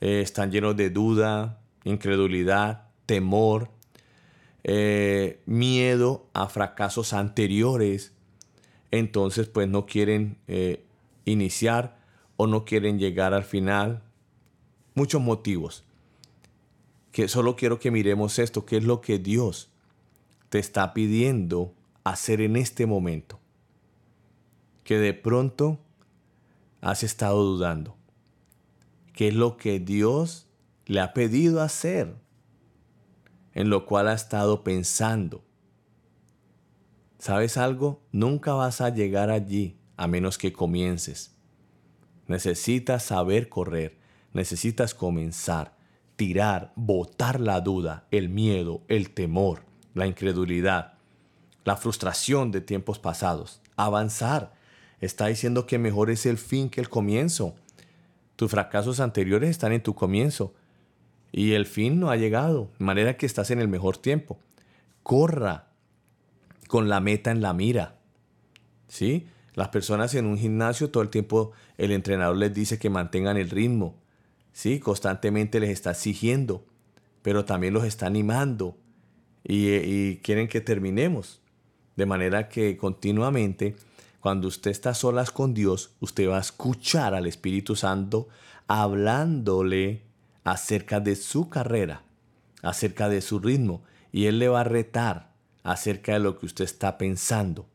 Eh, 0.00 0.20
están 0.20 0.50
llenos 0.50 0.76
de 0.76 0.90
duda, 0.90 1.60
incredulidad, 1.84 2.88
temor, 3.06 3.70
eh, 4.64 5.40
miedo 5.46 6.28
a 6.32 6.48
fracasos 6.48 7.12
anteriores. 7.12 8.12
Entonces, 8.90 9.48
pues 9.48 9.68
no 9.68 9.86
quieren 9.86 10.38
eh, 10.48 10.84
iniciar 11.24 11.98
o 12.36 12.46
no 12.46 12.64
quieren 12.64 12.98
llegar 12.98 13.34
al 13.34 13.44
final. 13.44 14.02
Muchos 14.94 15.20
motivos. 15.20 15.84
Que 17.12 17.28
solo 17.28 17.56
quiero 17.56 17.78
que 17.78 17.90
miremos 17.90 18.38
esto, 18.38 18.66
qué 18.66 18.76
es 18.76 18.84
lo 18.84 19.00
que 19.00 19.18
Dios 19.18 19.70
te 20.48 20.58
está 20.58 20.92
pidiendo 20.92 21.72
hacer 22.10 22.40
en 22.40 22.56
este 22.56 22.86
momento? 22.86 23.40
Que 24.84 24.98
de 24.98 25.12
pronto 25.12 25.80
has 26.80 27.02
estado 27.02 27.42
dudando. 27.42 27.96
¿Qué 29.12 29.28
es 29.28 29.34
lo 29.34 29.56
que 29.56 29.80
Dios 29.80 30.46
le 30.86 31.00
ha 31.00 31.12
pedido 31.12 31.60
hacer? 31.62 32.14
En 33.54 33.70
lo 33.70 33.86
cual 33.86 34.08
ha 34.08 34.12
estado 34.12 34.62
pensando. 34.62 35.42
¿Sabes 37.18 37.56
algo? 37.56 38.02
Nunca 38.12 38.52
vas 38.52 38.80
a 38.80 38.90
llegar 38.90 39.30
allí 39.30 39.76
a 39.96 40.06
menos 40.06 40.38
que 40.38 40.52
comiences. 40.52 41.34
Necesitas 42.28 43.02
saber 43.02 43.48
correr, 43.48 43.98
necesitas 44.32 44.94
comenzar, 44.94 45.76
tirar, 46.14 46.72
botar 46.76 47.40
la 47.40 47.60
duda, 47.60 48.06
el 48.10 48.28
miedo, 48.28 48.82
el 48.88 49.10
temor, 49.10 49.64
la 49.94 50.06
incredulidad 50.06 50.95
la 51.66 51.76
frustración 51.76 52.52
de 52.52 52.60
tiempos 52.60 53.00
pasados. 53.00 53.60
Avanzar. 53.74 54.54
Está 55.00 55.26
diciendo 55.26 55.66
que 55.66 55.78
mejor 55.78 56.10
es 56.10 56.24
el 56.24 56.38
fin 56.38 56.70
que 56.70 56.80
el 56.80 56.88
comienzo. 56.88 57.56
Tus 58.36 58.52
fracasos 58.52 59.00
anteriores 59.00 59.50
están 59.50 59.72
en 59.72 59.82
tu 59.82 59.94
comienzo 59.94 60.54
y 61.32 61.52
el 61.52 61.66
fin 61.66 61.98
no 61.98 62.08
ha 62.08 62.16
llegado, 62.16 62.70
de 62.78 62.84
manera 62.84 63.16
que 63.16 63.26
estás 63.26 63.50
en 63.50 63.58
el 63.58 63.66
mejor 63.66 63.98
tiempo. 63.98 64.38
Corra 65.02 65.66
con 66.68 66.88
la 66.88 67.00
meta 67.00 67.32
en 67.32 67.42
la 67.42 67.52
mira. 67.52 67.98
¿Sí? 68.86 69.26
Las 69.54 69.68
personas 69.68 70.14
en 70.14 70.26
un 70.26 70.38
gimnasio 70.38 70.90
todo 70.90 71.02
el 71.02 71.10
tiempo 71.10 71.50
el 71.78 71.90
entrenador 71.90 72.36
les 72.36 72.54
dice 72.54 72.78
que 72.78 72.90
mantengan 72.90 73.36
el 73.36 73.50
ritmo. 73.50 73.96
¿Sí? 74.52 74.78
Constantemente 74.78 75.58
les 75.58 75.70
está 75.70 75.90
exigiendo, 75.90 76.64
pero 77.22 77.44
también 77.44 77.74
los 77.74 77.84
está 77.84 78.06
animando 78.06 78.78
y, 79.42 79.74
y 79.74 80.20
quieren 80.22 80.46
que 80.46 80.60
terminemos. 80.60 81.40
De 81.96 82.06
manera 82.06 82.48
que 82.48 82.76
continuamente, 82.76 83.74
cuando 84.20 84.48
usted 84.48 84.70
está 84.70 84.92
solas 84.92 85.30
con 85.30 85.54
Dios, 85.54 85.90
usted 86.00 86.28
va 86.28 86.36
a 86.36 86.40
escuchar 86.40 87.14
al 87.14 87.26
Espíritu 87.26 87.74
Santo 87.74 88.28
hablándole 88.68 90.02
acerca 90.44 91.00
de 91.00 91.16
su 91.16 91.48
carrera, 91.48 92.02
acerca 92.62 93.08
de 93.08 93.22
su 93.22 93.38
ritmo, 93.38 93.82
y 94.12 94.26
Él 94.26 94.38
le 94.38 94.48
va 94.48 94.60
a 94.60 94.64
retar 94.64 95.32
acerca 95.62 96.12
de 96.12 96.20
lo 96.20 96.38
que 96.38 96.46
usted 96.46 96.64
está 96.64 96.98
pensando. 96.98 97.66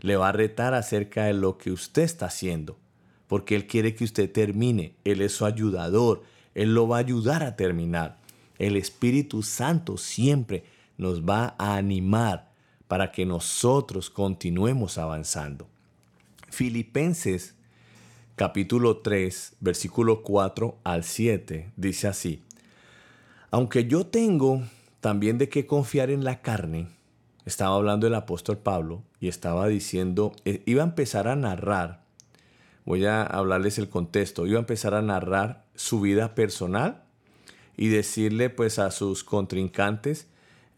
Le 0.00 0.16
va 0.16 0.28
a 0.28 0.32
retar 0.32 0.74
acerca 0.74 1.24
de 1.24 1.32
lo 1.32 1.58
que 1.58 1.72
usted 1.72 2.02
está 2.02 2.26
haciendo, 2.26 2.78
porque 3.26 3.56
Él 3.56 3.66
quiere 3.66 3.94
que 3.94 4.04
usted 4.04 4.30
termine. 4.30 4.94
Él 5.04 5.20
es 5.20 5.32
su 5.32 5.44
ayudador, 5.44 6.22
Él 6.54 6.72
lo 6.72 6.86
va 6.86 6.96
a 6.96 7.00
ayudar 7.00 7.42
a 7.42 7.56
terminar. 7.56 8.18
El 8.58 8.76
Espíritu 8.76 9.42
Santo 9.42 9.96
siempre 9.96 10.64
nos 10.98 11.22
va 11.22 11.54
a 11.58 11.76
animar 11.76 12.45
para 12.88 13.12
que 13.12 13.26
nosotros 13.26 14.10
continuemos 14.10 14.98
avanzando. 14.98 15.66
Filipenses 16.50 17.54
capítulo 18.36 18.98
3, 18.98 19.56
versículo 19.60 20.22
4 20.22 20.76
al 20.84 21.04
7 21.04 21.72
dice 21.76 22.06
así, 22.06 22.42
aunque 23.50 23.86
yo 23.86 24.06
tengo 24.06 24.62
también 25.00 25.38
de 25.38 25.48
qué 25.48 25.66
confiar 25.66 26.10
en 26.10 26.24
la 26.24 26.42
carne, 26.42 26.88
estaba 27.46 27.76
hablando 27.76 28.06
el 28.06 28.14
apóstol 28.14 28.58
Pablo 28.58 29.02
y 29.20 29.28
estaba 29.28 29.68
diciendo, 29.68 30.32
eh, 30.44 30.62
iba 30.66 30.82
a 30.82 30.86
empezar 30.86 31.28
a 31.28 31.36
narrar, 31.36 32.02
voy 32.84 33.06
a 33.06 33.22
hablarles 33.22 33.78
el 33.78 33.88
contexto, 33.88 34.46
iba 34.46 34.58
a 34.58 34.60
empezar 34.60 34.94
a 34.94 35.02
narrar 35.02 35.64
su 35.74 36.00
vida 36.00 36.34
personal 36.34 37.04
y 37.76 37.88
decirle 37.88 38.50
pues 38.50 38.78
a 38.78 38.90
sus 38.90 39.24
contrincantes 39.24 40.28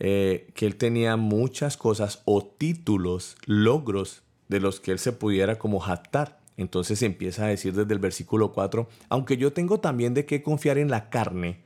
eh, 0.00 0.50
que 0.54 0.66
él 0.66 0.76
tenía 0.76 1.16
muchas 1.16 1.76
cosas 1.76 2.22
o 2.24 2.44
títulos, 2.44 3.36
logros 3.46 4.22
de 4.48 4.60
los 4.60 4.80
que 4.80 4.92
él 4.92 4.98
se 4.98 5.12
pudiera 5.12 5.58
como 5.58 5.80
jactar 5.80 6.38
entonces 6.58 7.02
empieza 7.02 7.44
a 7.44 7.48
decir 7.48 7.72
desde 7.72 7.94
el 7.94 8.00
versículo 8.00 8.52
4, 8.52 8.88
aunque 9.08 9.36
yo 9.36 9.52
tengo 9.52 9.78
también 9.78 10.12
de 10.12 10.26
qué 10.26 10.42
confiar 10.42 10.76
en 10.76 10.90
la 10.90 11.08
carne, 11.08 11.62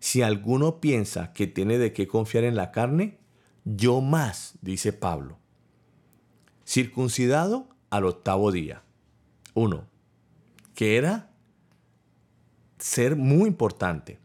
si 0.00 0.22
alguno 0.22 0.80
piensa 0.80 1.34
que 1.34 1.46
tiene 1.46 1.76
de 1.76 1.92
qué 1.92 2.08
confiar 2.08 2.44
en 2.44 2.56
la 2.56 2.72
carne, 2.72 3.18
yo 3.66 4.00
más, 4.00 4.54
dice 4.62 4.94
Pablo. 4.94 5.38
Circuncidado 6.66 7.68
al 7.90 8.06
octavo 8.06 8.50
día. 8.50 8.82
Uno, 9.52 9.84
que 10.74 10.96
era 10.96 11.30
ser 12.78 13.16
muy 13.16 13.48
importante. 13.48 14.18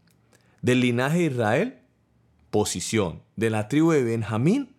Del 0.62 0.80
linaje 0.80 1.18
de 1.18 1.24
Israel, 1.24 1.78
posición. 2.50 3.22
De 3.36 3.50
la 3.50 3.68
tribu 3.68 3.92
de 3.92 4.04
Benjamín, 4.04 4.74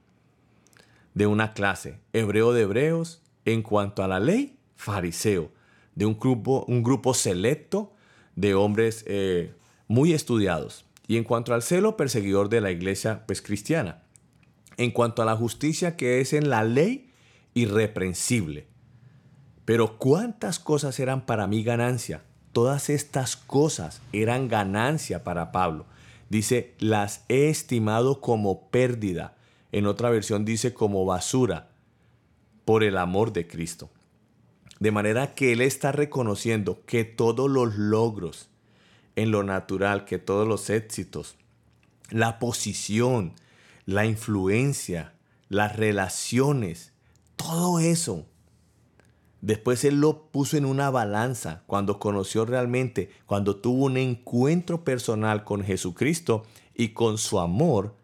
de 1.14 1.28
una 1.28 1.54
clase. 1.54 2.00
Hebreo 2.14 2.54
de 2.54 2.64
hebreos. 2.64 3.22
En 3.46 3.62
cuanto 3.62 4.04
a 4.04 4.08
la 4.08 4.20
ley, 4.20 4.58
fariseo. 4.76 5.52
De 5.96 6.06
un 6.06 6.20
grupo, 6.20 6.66
un 6.68 6.84
grupo 6.84 7.14
selecto 7.14 7.94
de 8.36 8.54
hombres 8.54 9.04
eh, 9.08 9.54
muy 9.88 10.14
estudiados. 10.14 10.86
Y 11.08 11.18
en 11.18 11.24
cuanto 11.24 11.54
al 11.54 11.64
celo, 11.64 11.98
perseguidor 11.98 12.50
de 12.50 12.62
la 12.62 12.72
iglesia 12.72 13.26
pues, 13.26 13.42
cristiana. 13.42 14.04
En 14.78 14.92
cuanto 14.92 15.22
a 15.22 15.26
la 15.26 15.36
justicia 15.36 15.96
que 15.96 16.22
es 16.22 16.34
en 16.34 16.50
la 16.50 16.64
ley, 16.64 17.12
irreprensible. 17.54 18.68
Pero 19.66 19.98
cuántas 19.98 20.60
cosas 20.60 21.00
eran 21.00 21.26
para 21.26 21.48
mí 21.48 21.64
ganancia. 21.64 22.22
Todas 22.52 22.90
estas 22.90 23.36
cosas 23.36 24.02
eran 24.14 24.48
ganancia 24.48 25.24
para 25.24 25.52
Pablo. 25.52 25.86
Dice, 26.30 26.76
las 26.80 27.24
he 27.30 27.50
estimado 27.50 28.22
como 28.22 28.70
pérdida. 28.70 29.36
En 29.72 29.88
otra 29.88 30.10
versión 30.10 30.46
dice 30.46 30.74
como 30.74 31.06
basura 31.06 31.70
por 32.66 32.84
el 32.84 32.98
amor 32.98 33.32
de 33.34 33.48
Cristo. 33.48 33.90
De 34.80 34.92
manera 34.92 35.34
que 35.34 35.54
él 35.54 35.62
está 35.62 35.92
reconociendo 35.92 36.84
que 36.86 37.04
todos 37.04 37.50
los 37.50 37.76
logros, 37.78 38.50
en 39.16 39.32
lo 39.32 39.44
natural 39.44 40.06
que 40.06 40.20
todos 40.20 40.48
los 40.48 40.70
éxitos, 40.70 41.36
la 42.10 42.40
posición, 42.40 43.34
la 43.86 44.06
influencia, 44.06 45.14
las 45.50 45.76
relaciones, 45.76 46.94
todo 47.36 47.80
eso. 47.80 48.26
Después 49.42 49.84
él 49.84 50.02
lo 50.02 50.32
puso 50.32 50.58
en 50.58 50.66
una 50.66 50.90
balanza 50.90 51.64
cuando 51.68 52.00
conoció 52.00 52.46
realmente, 52.46 53.12
cuando 53.26 53.58
tuvo 53.58 53.86
un 53.86 53.98
encuentro 53.98 54.84
personal 54.84 55.44
con 55.44 55.64
Jesucristo 55.64 56.44
y 56.74 56.90
con 56.90 57.18
su 57.18 57.40
amor. 57.40 57.96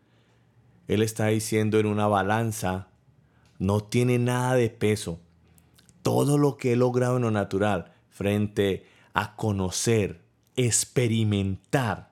Él 0.87 1.01
está 1.01 1.27
diciendo 1.27 1.79
en 1.79 1.87
una 1.87 2.07
balanza, 2.07 2.89
no 3.57 3.81
tiene 3.81 4.19
nada 4.19 4.55
de 4.55 4.69
peso. 4.69 5.19
Todo 6.01 6.37
lo 6.37 6.57
que 6.57 6.73
he 6.73 6.75
logrado 6.75 7.17
en 7.17 7.23
lo 7.23 7.31
natural 7.31 7.93
frente 8.09 8.85
a 9.13 9.35
conocer, 9.35 10.21
experimentar 10.55 12.11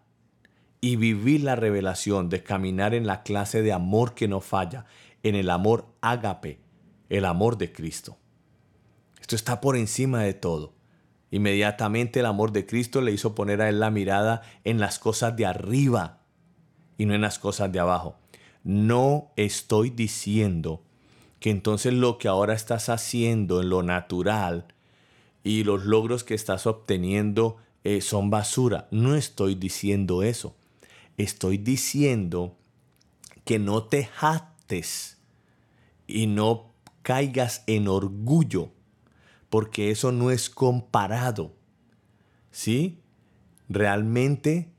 y 0.80 0.96
vivir 0.96 1.44
la 1.44 1.56
revelación 1.56 2.30
de 2.30 2.42
caminar 2.42 2.96
en 2.96 3.06
la 3.06 3.22
clase 3.22 3.62
de 3.62 3.72
amor 3.72 4.16
que 4.16 4.28
no 4.28 4.42
falla, 4.42 4.86
en 5.22 5.36
el 5.36 5.52
amor 5.52 5.86
ágape, 6.02 6.60
el 7.10 7.26
amor 7.26 7.58
de 7.58 7.72
Cristo. 7.72 8.18
Esto 9.22 9.36
está 9.36 9.62
por 9.62 9.78
encima 9.78 10.24
de 10.24 10.34
todo. 10.34 10.74
Inmediatamente 11.30 12.20
el 12.20 12.26
amor 12.26 12.52
de 12.52 12.66
Cristo 12.66 13.02
le 13.02 13.14
hizo 13.14 13.36
poner 13.36 13.62
a 13.62 13.70
él 13.70 13.80
la 13.80 13.90
mirada 13.90 14.42
en 14.66 14.80
las 14.80 15.00
cosas 15.00 15.38
de 15.38 15.46
arriba 15.46 16.20
y 16.98 17.06
no 17.06 17.16
en 17.16 17.22
las 17.22 17.40
cosas 17.40 17.72
de 17.72 17.80
abajo. 17.80 18.18
No 18.64 19.32
estoy 19.38 19.92
diciendo 19.92 20.84
que 21.40 21.50
entonces 21.50 21.94
lo 21.94 22.18
que 22.18 22.28
ahora 22.28 22.54
estás 22.54 22.90
haciendo 22.90 23.62
en 23.62 23.70
lo 23.70 23.82
natural 23.82 24.66
y 25.44 25.64
los 25.64 25.86
logros 25.86 26.24
que 26.24 26.36
estás 26.36 26.68
obteniendo 26.68 27.58
eh, 27.84 28.02
son 28.02 28.30
basura. 28.30 28.88
No 28.92 29.16
estoy 29.16 29.56
diciendo 29.56 30.24
eso. 30.24 30.56
Estoy 31.18 31.58
diciendo 31.58 32.58
que 33.46 33.58
no 33.58 33.84
te 33.86 34.06
jactes 34.06 35.18
y 36.06 36.28
no 36.28 36.74
caigas 37.02 37.64
en 37.68 37.88
orgullo, 37.88 38.72
porque 39.52 39.92
eso 39.92 40.14
no 40.14 40.32
es 40.32 40.50
comparado, 40.50 41.54
¿sí? 42.52 43.02
Realmente 43.68 44.70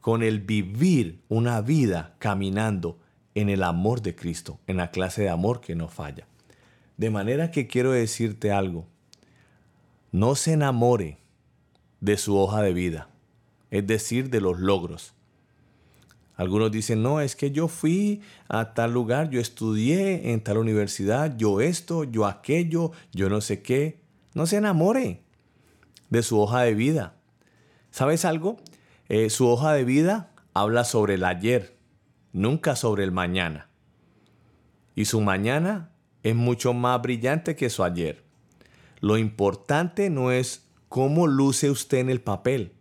con 0.00 0.24
el 0.24 0.40
vivir 0.40 1.22
una 1.28 1.60
vida 1.60 2.16
caminando 2.18 2.98
en 3.36 3.48
el 3.48 3.62
amor 3.62 4.02
de 4.02 4.16
Cristo, 4.16 4.58
en 4.66 4.78
la 4.78 4.90
clase 4.90 5.22
de 5.22 5.28
amor 5.28 5.60
que 5.60 5.76
no 5.76 5.86
falla. 5.86 6.26
De 6.96 7.08
manera 7.08 7.52
que 7.52 7.68
quiero 7.68 7.92
decirte 7.92 8.50
algo, 8.50 8.88
no 10.10 10.34
se 10.34 10.54
enamore 10.54 11.18
de 12.00 12.16
su 12.16 12.36
hoja 12.36 12.62
de 12.62 12.72
vida, 12.72 13.08
es 13.70 13.86
decir, 13.86 14.28
de 14.28 14.40
los 14.40 14.58
logros. 14.58 15.14
Algunos 16.34 16.72
dicen, 16.72 17.00
no, 17.00 17.20
es 17.20 17.36
que 17.36 17.52
yo 17.52 17.68
fui 17.68 18.22
a 18.48 18.74
tal 18.74 18.92
lugar, 18.92 19.30
yo 19.30 19.40
estudié 19.40 20.32
en 20.32 20.40
tal 20.42 20.58
universidad, 20.58 21.36
yo 21.36 21.60
esto, 21.60 22.02
yo 22.02 22.26
aquello, 22.26 22.90
yo 23.12 23.30
no 23.30 23.40
sé 23.40 23.62
qué. 23.62 24.04
No 24.36 24.44
se 24.44 24.58
enamore 24.58 25.22
de 26.10 26.22
su 26.22 26.38
hoja 26.38 26.60
de 26.60 26.74
vida. 26.74 27.14
¿Sabes 27.90 28.26
algo? 28.26 28.58
Eh, 29.08 29.30
su 29.30 29.48
hoja 29.48 29.72
de 29.72 29.82
vida 29.84 30.30
habla 30.52 30.84
sobre 30.84 31.14
el 31.14 31.24
ayer, 31.24 31.78
nunca 32.34 32.76
sobre 32.76 33.04
el 33.04 33.12
mañana. 33.12 33.70
Y 34.94 35.06
su 35.06 35.22
mañana 35.22 35.90
es 36.22 36.36
mucho 36.36 36.74
más 36.74 37.00
brillante 37.00 37.56
que 37.56 37.70
su 37.70 37.82
ayer. 37.82 38.24
Lo 39.00 39.16
importante 39.16 40.10
no 40.10 40.30
es 40.30 40.66
cómo 40.90 41.26
luce 41.26 41.70
usted 41.70 41.96
en 41.96 42.10
el 42.10 42.20
papel. 42.20 42.74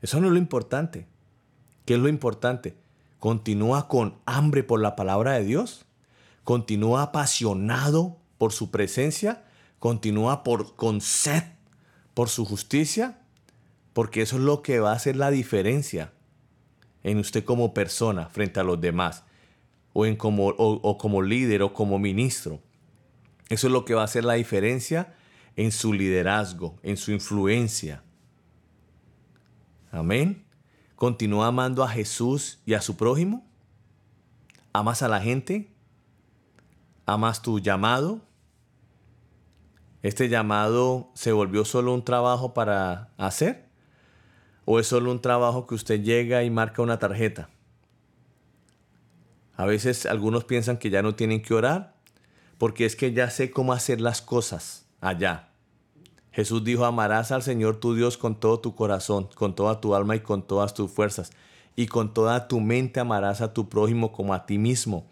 Eso 0.00 0.20
no 0.20 0.28
es 0.28 0.32
lo 0.32 0.38
importante. 0.38 1.08
¿Qué 1.86 1.94
es 1.94 2.00
lo 2.00 2.08
importante? 2.08 2.76
¿Continúa 3.18 3.88
con 3.88 4.20
hambre 4.26 4.62
por 4.62 4.80
la 4.80 4.94
palabra 4.94 5.32
de 5.32 5.42
Dios? 5.42 5.86
¿Continúa 6.44 7.02
apasionado 7.02 8.16
por 8.38 8.52
su 8.52 8.70
presencia? 8.70 9.42
¿Continúa 9.78 10.42
por, 10.42 10.74
con 10.76 11.00
sed 11.00 11.42
por 12.14 12.28
su 12.28 12.44
justicia? 12.44 13.20
Porque 13.92 14.22
eso 14.22 14.36
es 14.36 14.42
lo 14.42 14.62
que 14.62 14.80
va 14.80 14.92
a 14.92 14.96
hacer 14.96 15.16
la 15.16 15.30
diferencia 15.30 16.12
en 17.02 17.18
usted 17.18 17.44
como 17.44 17.74
persona 17.74 18.26
frente 18.28 18.60
a 18.60 18.64
los 18.64 18.80
demás, 18.80 19.24
o, 19.92 20.04
en 20.04 20.16
como, 20.16 20.48
o 20.48 20.98
como 20.98 21.22
líder 21.22 21.62
o 21.62 21.72
como 21.72 21.98
ministro. 21.98 22.60
Eso 23.48 23.66
es 23.68 23.72
lo 23.72 23.84
que 23.84 23.94
va 23.94 24.02
a 24.02 24.04
hacer 24.04 24.24
la 24.24 24.34
diferencia 24.34 25.14
en 25.56 25.72
su 25.72 25.92
liderazgo, 25.92 26.78
en 26.82 26.96
su 26.96 27.12
influencia. 27.12 28.02
Amén. 29.90 30.44
¿Continúa 30.94 31.46
amando 31.46 31.82
a 31.82 31.88
Jesús 31.88 32.60
y 32.66 32.74
a 32.74 32.80
su 32.80 32.96
prójimo? 32.96 33.46
¿Amas 34.72 35.02
a 35.02 35.08
la 35.08 35.20
gente? 35.20 35.72
¿Amas 37.06 37.40
tu 37.40 37.58
llamado? 37.58 38.20
¿Este 40.02 40.28
llamado 40.28 41.10
se 41.14 41.32
volvió 41.32 41.64
solo 41.64 41.92
un 41.92 42.04
trabajo 42.04 42.54
para 42.54 43.10
hacer? 43.16 43.68
¿O 44.64 44.78
es 44.78 44.86
solo 44.86 45.10
un 45.10 45.20
trabajo 45.20 45.66
que 45.66 45.74
usted 45.74 46.02
llega 46.02 46.44
y 46.44 46.50
marca 46.50 46.82
una 46.82 46.98
tarjeta? 46.98 47.50
A 49.56 49.66
veces 49.66 50.06
algunos 50.06 50.44
piensan 50.44 50.78
que 50.78 50.90
ya 50.90 51.02
no 51.02 51.16
tienen 51.16 51.42
que 51.42 51.54
orar 51.54 51.98
porque 52.58 52.84
es 52.84 52.96
que 52.96 53.12
ya 53.12 53.30
sé 53.30 53.50
cómo 53.50 53.72
hacer 53.72 54.00
las 54.00 54.20
cosas 54.20 54.86
allá. 55.00 55.48
Jesús 56.30 56.62
dijo, 56.62 56.84
amarás 56.84 57.32
al 57.32 57.42
Señor 57.42 57.76
tu 57.76 57.94
Dios 57.94 58.18
con 58.18 58.38
todo 58.38 58.60
tu 58.60 58.74
corazón, 58.74 59.28
con 59.34 59.54
toda 59.54 59.80
tu 59.80 59.94
alma 59.94 60.16
y 60.16 60.20
con 60.20 60.46
todas 60.46 60.74
tus 60.74 60.90
fuerzas, 60.90 61.32
y 61.74 61.86
con 61.86 62.14
toda 62.14 62.46
tu 62.46 62.60
mente 62.60 63.00
amarás 63.00 63.40
a 63.40 63.52
tu 63.54 63.68
prójimo 63.68 64.12
como 64.12 64.34
a 64.34 64.46
ti 64.46 64.58
mismo. 64.58 65.06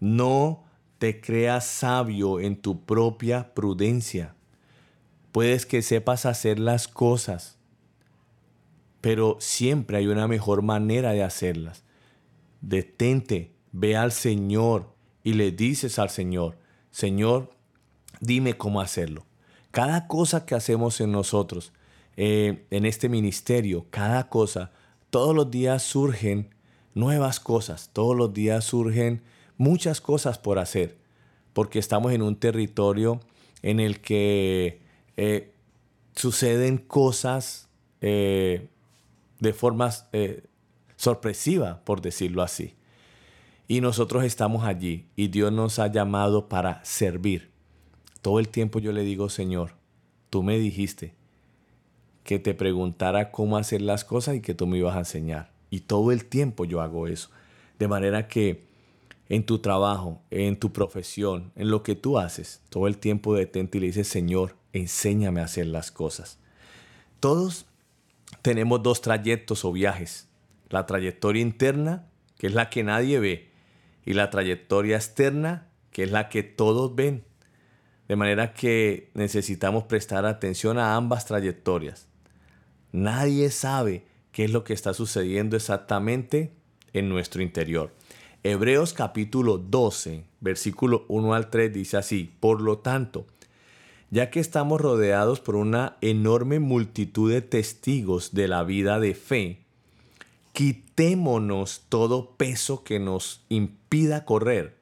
No 0.00 0.63
te 1.04 1.20
creas 1.20 1.66
sabio 1.66 2.40
en 2.40 2.56
tu 2.56 2.86
propia 2.86 3.52
prudencia. 3.52 4.34
Puedes 5.32 5.66
que 5.66 5.82
sepas 5.82 6.24
hacer 6.24 6.58
las 6.58 6.88
cosas, 6.88 7.58
pero 9.02 9.36
siempre 9.38 9.98
hay 9.98 10.06
una 10.06 10.26
mejor 10.28 10.62
manera 10.62 11.12
de 11.12 11.22
hacerlas. 11.22 11.84
Detente, 12.62 13.52
ve 13.70 13.98
al 13.98 14.12
Señor 14.12 14.94
y 15.22 15.34
le 15.34 15.52
dices 15.52 15.98
al 15.98 16.08
Señor, 16.08 16.56
Señor, 16.90 17.50
dime 18.20 18.56
cómo 18.56 18.80
hacerlo. 18.80 19.26
Cada 19.72 20.06
cosa 20.06 20.46
que 20.46 20.54
hacemos 20.54 21.02
en 21.02 21.12
nosotros, 21.12 21.74
eh, 22.16 22.64
en 22.70 22.86
este 22.86 23.10
ministerio, 23.10 23.84
cada 23.90 24.30
cosa, 24.30 24.72
todos 25.10 25.36
los 25.36 25.50
días 25.50 25.82
surgen 25.82 26.54
nuevas 26.94 27.40
cosas, 27.40 27.90
todos 27.92 28.16
los 28.16 28.32
días 28.32 28.64
surgen 28.64 29.22
muchas 29.56 30.00
cosas 30.00 30.38
por 30.38 30.58
hacer, 30.58 30.96
porque 31.52 31.78
estamos 31.78 32.12
en 32.12 32.22
un 32.22 32.36
territorio 32.36 33.20
en 33.62 33.80
el 33.80 34.00
que 34.00 34.80
eh, 35.16 35.52
suceden 36.14 36.78
cosas 36.78 37.68
eh, 38.00 38.68
de 39.40 39.52
forma 39.52 39.90
sorpresiva, 40.96 41.82
por 41.84 42.00
decirlo 42.00 42.42
así. 42.42 42.74
Y 43.66 43.80
nosotros 43.80 44.24
estamos 44.24 44.64
allí 44.64 45.06
y 45.16 45.28
Dios 45.28 45.52
nos 45.52 45.78
ha 45.78 45.86
llamado 45.86 46.48
para 46.48 46.84
servir 46.84 47.54
todo 48.24 48.38
el 48.38 48.48
tiempo 48.48 48.78
yo 48.78 48.92
le 48.92 49.02
digo, 49.02 49.28
Señor, 49.28 49.72
tú 50.30 50.42
me 50.42 50.58
dijiste 50.58 51.14
que 52.22 52.38
te 52.38 52.54
preguntara 52.54 53.30
cómo 53.30 53.58
hacer 53.58 53.82
las 53.82 54.02
cosas 54.02 54.36
y 54.36 54.40
que 54.40 54.54
tú 54.54 54.66
me 54.66 54.78
ibas 54.78 54.96
a 54.96 55.00
enseñar. 55.00 55.52
Y 55.68 55.80
todo 55.80 56.10
el 56.10 56.24
tiempo 56.24 56.64
yo 56.64 56.80
hago 56.80 57.06
eso. 57.06 57.28
De 57.78 57.86
manera 57.86 58.26
que 58.26 58.64
en 59.28 59.46
tu 59.46 59.58
trabajo, 59.58 60.22
en 60.30 60.56
tu 60.56 60.72
profesión, 60.72 61.52
en 61.56 61.70
lo 61.70 61.82
que 61.82 61.94
tú 61.94 62.18
haces, 62.18 62.62
todo 62.68 62.86
el 62.86 62.98
tiempo 62.98 63.34
detente 63.34 63.78
y 63.78 63.80
le 63.80 63.86
dices, 63.88 64.08
Señor, 64.08 64.56
enséñame 64.72 65.40
a 65.40 65.44
hacer 65.44 65.66
las 65.66 65.90
cosas. 65.90 66.38
Todos 67.20 67.66
tenemos 68.42 68.82
dos 68.82 69.00
trayectos 69.00 69.64
o 69.64 69.72
viajes. 69.72 70.28
La 70.68 70.86
trayectoria 70.86 71.42
interna, 71.42 72.06
que 72.38 72.48
es 72.48 72.54
la 72.54 72.68
que 72.68 72.82
nadie 72.82 73.18
ve, 73.18 73.50
y 74.04 74.12
la 74.12 74.30
trayectoria 74.30 74.96
externa, 74.96 75.68
que 75.90 76.02
es 76.02 76.10
la 76.10 76.28
que 76.28 76.42
todos 76.42 76.94
ven. 76.94 77.24
De 78.08 78.16
manera 78.16 78.52
que 78.52 79.10
necesitamos 79.14 79.84
prestar 79.84 80.26
atención 80.26 80.78
a 80.78 80.96
ambas 80.96 81.24
trayectorias. 81.24 82.08
Nadie 82.92 83.50
sabe 83.50 84.04
qué 84.30 84.44
es 84.44 84.50
lo 84.50 84.62
que 84.64 84.74
está 84.74 84.92
sucediendo 84.92 85.56
exactamente 85.56 86.52
en 86.92 87.08
nuestro 87.08 87.42
interior. 87.42 87.92
Hebreos 88.46 88.92
capítulo 88.92 89.56
12, 89.56 90.26
versículo 90.40 91.06
1 91.08 91.32
al 91.32 91.48
3 91.48 91.72
dice 91.72 91.96
así, 91.96 92.30
por 92.40 92.60
lo 92.60 92.76
tanto, 92.76 93.24
ya 94.10 94.30
que 94.30 94.38
estamos 94.38 94.82
rodeados 94.82 95.40
por 95.40 95.56
una 95.56 95.96
enorme 96.02 96.60
multitud 96.60 97.32
de 97.32 97.40
testigos 97.40 98.34
de 98.34 98.46
la 98.46 98.62
vida 98.62 99.00
de 99.00 99.14
fe, 99.14 99.60
quitémonos 100.52 101.84
todo 101.88 102.32
peso 102.36 102.84
que 102.84 102.98
nos 102.98 103.46
impida 103.48 104.26
correr, 104.26 104.76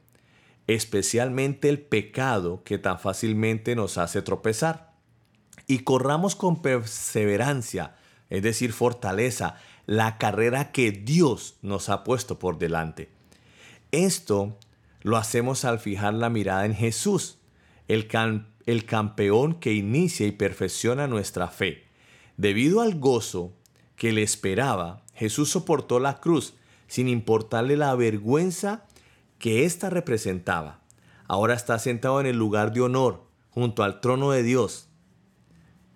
especialmente 0.66 1.68
el 1.68 1.78
pecado 1.78 2.64
que 2.64 2.78
tan 2.78 2.98
fácilmente 2.98 3.76
nos 3.76 3.96
hace 3.96 4.22
tropezar, 4.22 4.92
y 5.68 5.84
corramos 5.84 6.34
con 6.34 6.62
perseverancia, 6.62 7.94
es 8.28 8.42
decir, 8.42 8.72
fortaleza, 8.72 9.54
la 9.86 10.18
carrera 10.18 10.72
que 10.72 10.90
Dios 10.90 11.58
nos 11.62 11.90
ha 11.90 12.02
puesto 12.02 12.40
por 12.40 12.58
delante 12.58 13.21
esto 13.92 14.58
lo 15.02 15.16
hacemos 15.16 15.64
al 15.64 15.78
fijar 15.78 16.14
la 16.14 16.30
mirada 16.30 16.64
en 16.64 16.74
Jesús, 16.74 17.38
el, 17.88 18.06
campeón 18.86 19.54
que 19.54 19.74
inicia 19.74 20.26
y 20.26 20.32
perfecciona 20.32 21.06
nuestra 21.06 21.48
fe. 21.48 21.84
Debido 22.36 22.80
al 22.80 22.98
gozo 22.98 23.52
que 23.96 24.12
le 24.12 24.22
esperaba, 24.22 25.04
Jesús 25.14 25.50
soportó 25.50 26.00
la 26.00 26.20
cruz 26.20 26.54
sin 26.88 27.08
importarle 27.08 27.76
la 27.76 27.94
vergüenza 27.94 28.86
que 29.38 29.64
ésta 29.64 29.90
representaba. 29.90 30.80
Ahora 31.26 31.54
está 31.54 31.78
sentado 31.78 32.20
en 32.20 32.26
el 32.26 32.36
lugar 32.36 32.72
de 32.72 32.80
honor, 32.80 33.24
junto 33.50 33.82
al 33.82 34.00
trono 34.00 34.30
de 34.30 34.42
Dios. 34.42 34.88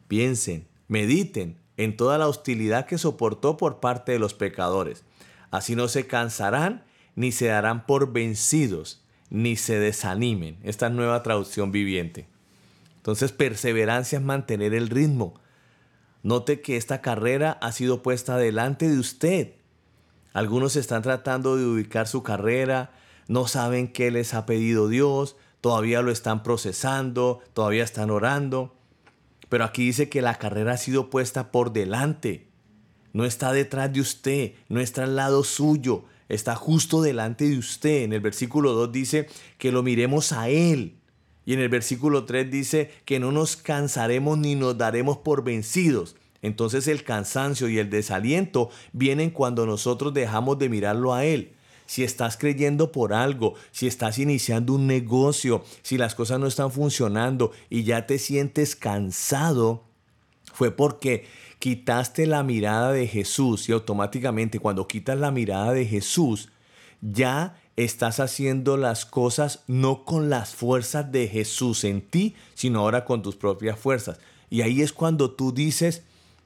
Piensen, 0.09 0.69
mediten 0.89 1.59
en 1.77 1.97
toda 1.97 2.19
la 2.19 2.29
hostilidad 2.29 2.87
que 2.87 2.99
soportó 2.99 3.57
por 3.57 3.81
parte 3.81 4.13
de 4.13 4.19
los 4.19 4.35
pecadores. 4.35 5.05
Así 5.51 5.77
no 5.77 5.89
se 5.89 6.07
cansarán 6.07 6.86
ni 7.17 7.33
se 7.33 7.47
darán 7.47 7.87
por 7.87 8.13
vencidos, 8.13 9.03
ni 9.31 9.57
se 9.57 9.81
desanimen. 9.81 10.59
Esta 10.63 10.89
nueva 10.91 11.23
traducción 11.23 11.73
viviente. 11.73 12.29
Entonces, 12.99 13.33
perseverancia 13.33 14.19
es 14.19 14.25
mantener 14.25 14.75
el 14.75 14.89
ritmo. 14.89 15.35
Note 16.23 16.61
que 16.61 16.77
esta 16.77 17.01
carrera 17.01 17.53
ha 17.61 17.73
sido 17.73 18.03
puesta 18.03 18.37
delante 18.37 18.89
de 18.89 18.99
usted. 18.99 19.55
Algunos 20.33 20.77
están 20.77 21.03
tratando 21.03 21.57
de 21.57 21.65
ubicar 21.65 22.07
su 22.07 22.23
carrera, 22.23 22.93
no 23.29 23.49
saben 23.49 23.93
qué 23.93 24.11
les 24.11 24.35
ha 24.35 24.45
pedido 24.45 24.89
Dios, 24.89 25.37
todavía 25.61 26.03
lo 26.03 26.11
están 26.11 26.43
procesando, 26.43 27.41
todavía 27.55 27.85
están 27.85 28.11
orando. 28.11 28.77
Pero 29.49 29.65
aquí 29.65 29.87
dice 29.87 30.09
que 30.09 30.21
la 30.21 30.35
carrera 30.35 30.73
ha 30.73 30.77
sido 30.77 31.11
puesta 31.11 31.53
por 31.53 31.73
delante. 31.73 32.49
No 33.13 33.25
está 33.25 33.53
detrás 33.53 33.93
de 33.93 34.01
usted, 34.01 34.53
no 34.69 34.81
está 34.81 35.05
al 35.05 35.17
lado 35.17 35.45
suyo, 35.45 36.05
está 36.29 36.55
justo 36.55 37.03
delante 37.03 37.49
de 37.49 37.59
usted. 37.59 38.03
En 38.03 38.13
el 38.13 38.21
versículo 38.21 38.73
2 38.73 38.93
dice 38.93 39.29
que 39.59 39.73
lo 39.73 39.83
miremos 39.83 40.33
a 40.33 40.49
Él. 40.49 40.97
Y 41.45 41.53
en 41.53 41.61
el 41.61 41.69
versículo 41.69 42.25
3 42.25 42.51
dice 42.51 42.91
que 43.05 43.21
no 43.21 43.31
nos 43.33 43.57
cansaremos 43.57 44.37
ni 44.39 44.55
nos 44.55 44.77
daremos 44.77 45.19
por 45.19 45.45
vencidos. 45.45 46.17
Entonces 46.43 46.89
el 46.89 47.05
cansancio 47.05 47.69
y 47.69 47.79
el 47.79 47.89
desaliento 47.89 48.71
vienen 48.93 49.31
cuando 49.31 49.67
nosotros 49.67 50.13
dejamos 50.13 50.59
de 50.59 50.69
mirarlo 50.69 51.15
a 51.15 51.25
Él. 51.25 51.53
Si 51.87 52.03
estás 52.03 52.37
creyendo 52.37 52.91
por 52.91 53.15
algo, 53.15 53.55
si 53.71 53.87
estás 53.87 54.19
iniciando 54.19 54.75
un 54.75 54.89
negocio, 54.89 55.65
si 55.83 55.97
las 55.97 56.17
cosas 56.17 56.41
no 56.41 56.49
están 56.49 56.73
funcionando 56.73 57.53
y 57.71 57.85
ya 57.85 58.07
te 58.07 58.19
sientes 58.19 58.75
cansado, 58.75 59.85
fue 60.53 60.73
porque 60.73 61.27
quitaste 61.59 62.27
la 62.27 62.43
mirada 62.43 62.93
de 62.93 63.07
Jesús 63.07 63.69
y 63.69 63.73
automáticamente 63.73 64.59
cuando 64.59 64.87
quitas 64.87 65.19
la 65.19 65.31
mirada 65.31 65.73
de 65.73 65.87
Jesús, 65.87 66.51
ya 67.01 67.57
estás 67.77 68.21
haciendo 68.21 68.77
las 68.77 69.05
cosas 69.05 69.63
no 69.67 70.05
con 70.05 70.31
las 70.31 70.55
fuerzas 70.55 71.13
de 71.13 71.29
Jesús 71.29 71.85
en 71.85 72.03
ti, 72.03 72.35
sino 72.55 72.81
ahora 72.81 73.05
con 73.05 73.23
tus 73.23 73.37
propias 73.37 73.79
fuerzas. 73.79 74.19
Y 74.49 74.63
ahí 74.63 74.83
es 74.83 74.93
cuando 74.93 75.31
tú 75.33 75.53
dices, 75.53 76.05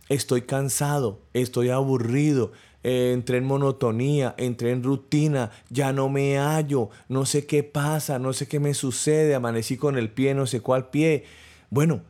estoy 0.08 0.42
cansado, 0.42 1.20
estoy 1.34 1.70
aburrido, 1.70 2.52
eh, 2.82 3.12
entré 3.12 3.38
en 3.38 3.44
monotonía, 3.44 4.34
entré 4.38 4.70
en 4.70 4.82
rutina, 4.82 5.50
ya 5.68 5.92
no 5.92 6.08
me 6.08 6.38
hallo, 6.38 6.88
no 7.08 7.26
sé 7.26 7.46
qué 7.46 7.62
pasa, 7.62 8.18
no 8.18 8.32
sé 8.32 8.48
qué 8.48 8.58
me 8.58 8.74
sucede, 8.74 9.34
amanecí 9.34 9.76
con 9.76 9.98
el 9.98 10.10
pie, 10.10 10.34
no 10.34 10.46
sé 10.46 10.60
cuál 10.60 10.88
pie. 10.88 11.24
Bueno, 11.68 12.02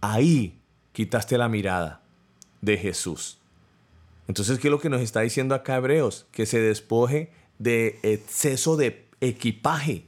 ahí 0.00 0.58
quitaste 0.92 1.38
la 1.38 1.48
mirada 1.48 2.02
de 2.60 2.76
Jesús. 2.76 3.38
Entonces, 4.26 4.58
¿qué 4.58 4.68
es 4.68 4.72
lo 4.72 4.80
que 4.80 4.90
nos 4.90 5.00
está 5.00 5.20
diciendo 5.20 5.54
acá 5.54 5.76
Hebreos? 5.76 6.26
Que 6.32 6.46
se 6.46 6.60
despoje 6.60 7.30
de 7.58 7.98
exceso 8.02 8.76
de 8.76 9.06
equipaje. 9.20 10.04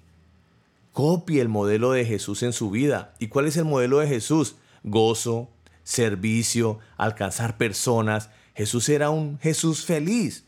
Copie 0.93 1.41
el 1.41 1.49
modelo 1.49 1.93
de 1.93 2.05
Jesús 2.05 2.43
en 2.43 2.53
su 2.53 2.71
vida. 2.71 3.15
¿Y 3.19 3.29
cuál 3.29 3.47
es 3.47 3.57
el 3.57 3.65
modelo 3.65 3.99
de 3.99 4.09
Jesús? 4.09 4.57
Gozo, 4.83 5.49
servicio, 5.85 6.79
alcanzar 6.97 7.57
personas. 7.57 8.31
Jesús 8.55 8.89
era 8.89 9.11
un 9.11 9.39
Jesús 9.39 9.85
feliz. 9.85 10.45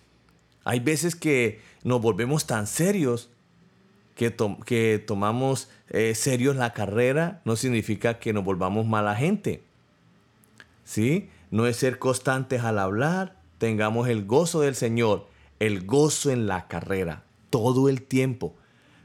Hay 0.64 0.80
veces 0.80 1.16
que 1.16 1.60
nos 1.82 2.00
volvemos 2.00 2.46
tan 2.46 2.66
serios 2.66 3.30
que, 4.14 5.02
tomamos 5.04 5.68
eh, 5.88 6.14
serios 6.14 6.56
la 6.56 6.72
carrera, 6.72 7.40
no 7.44 7.56
significa 7.56 8.18
que 8.18 8.32
nos 8.32 8.44
volvamos 8.44 8.86
mala 8.86 9.16
gente. 9.16 9.62
¿Sí? 10.84 11.28
No 11.52 11.66
es 11.66 11.76
ser 11.76 12.00
constantes 12.00 12.64
al 12.64 12.78
hablar, 12.78 13.36
tengamos 13.58 14.08
el 14.08 14.24
gozo 14.24 14.62
del 14.62 14.74
Señor, 14.74 15.28
el 15.60 15.84
gozo 15.86 16.30
en 16.30 16.46
la 16.46 16.66
carrera, 16.66 17.24
todo 17.50 17.90
el 17.90 18.02
tiempo, 18.02 18.56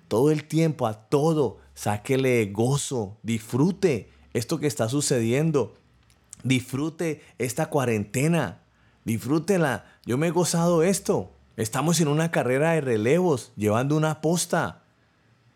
todo 0.08 0.32
el 0.32 0.46
tiempo, 0.46 0.88
a 0.88 0.94
todo, 0.94 1.60
sáquele 1.76 2.46
gozo, 2.46 3.18
disfrute 3.22 4.10
esto 4.34 4.60
que 4.60 4.68
está 4.68 4.88
sucediendo, 4.88 5.76
disfrute 6.44 7.22
esta 7.38 7.68
cuarentena, 7.68 8.62
disfrútela, 9.04 9.86
yo 10.06 10.18
me 10.18 10.28
he 10.28 10.32
gozado 10.32 10.84
esto, 10.84 11.34
estamos 11.58 12.00
en 12.00 12.08
una 12.08 12.32
carrera 12.32 12.72
de 12.72 12.82
relevos, 12.82 13.52
llevando 13.58 13.98
una 13.98 14.22
posta, 14.22 14.84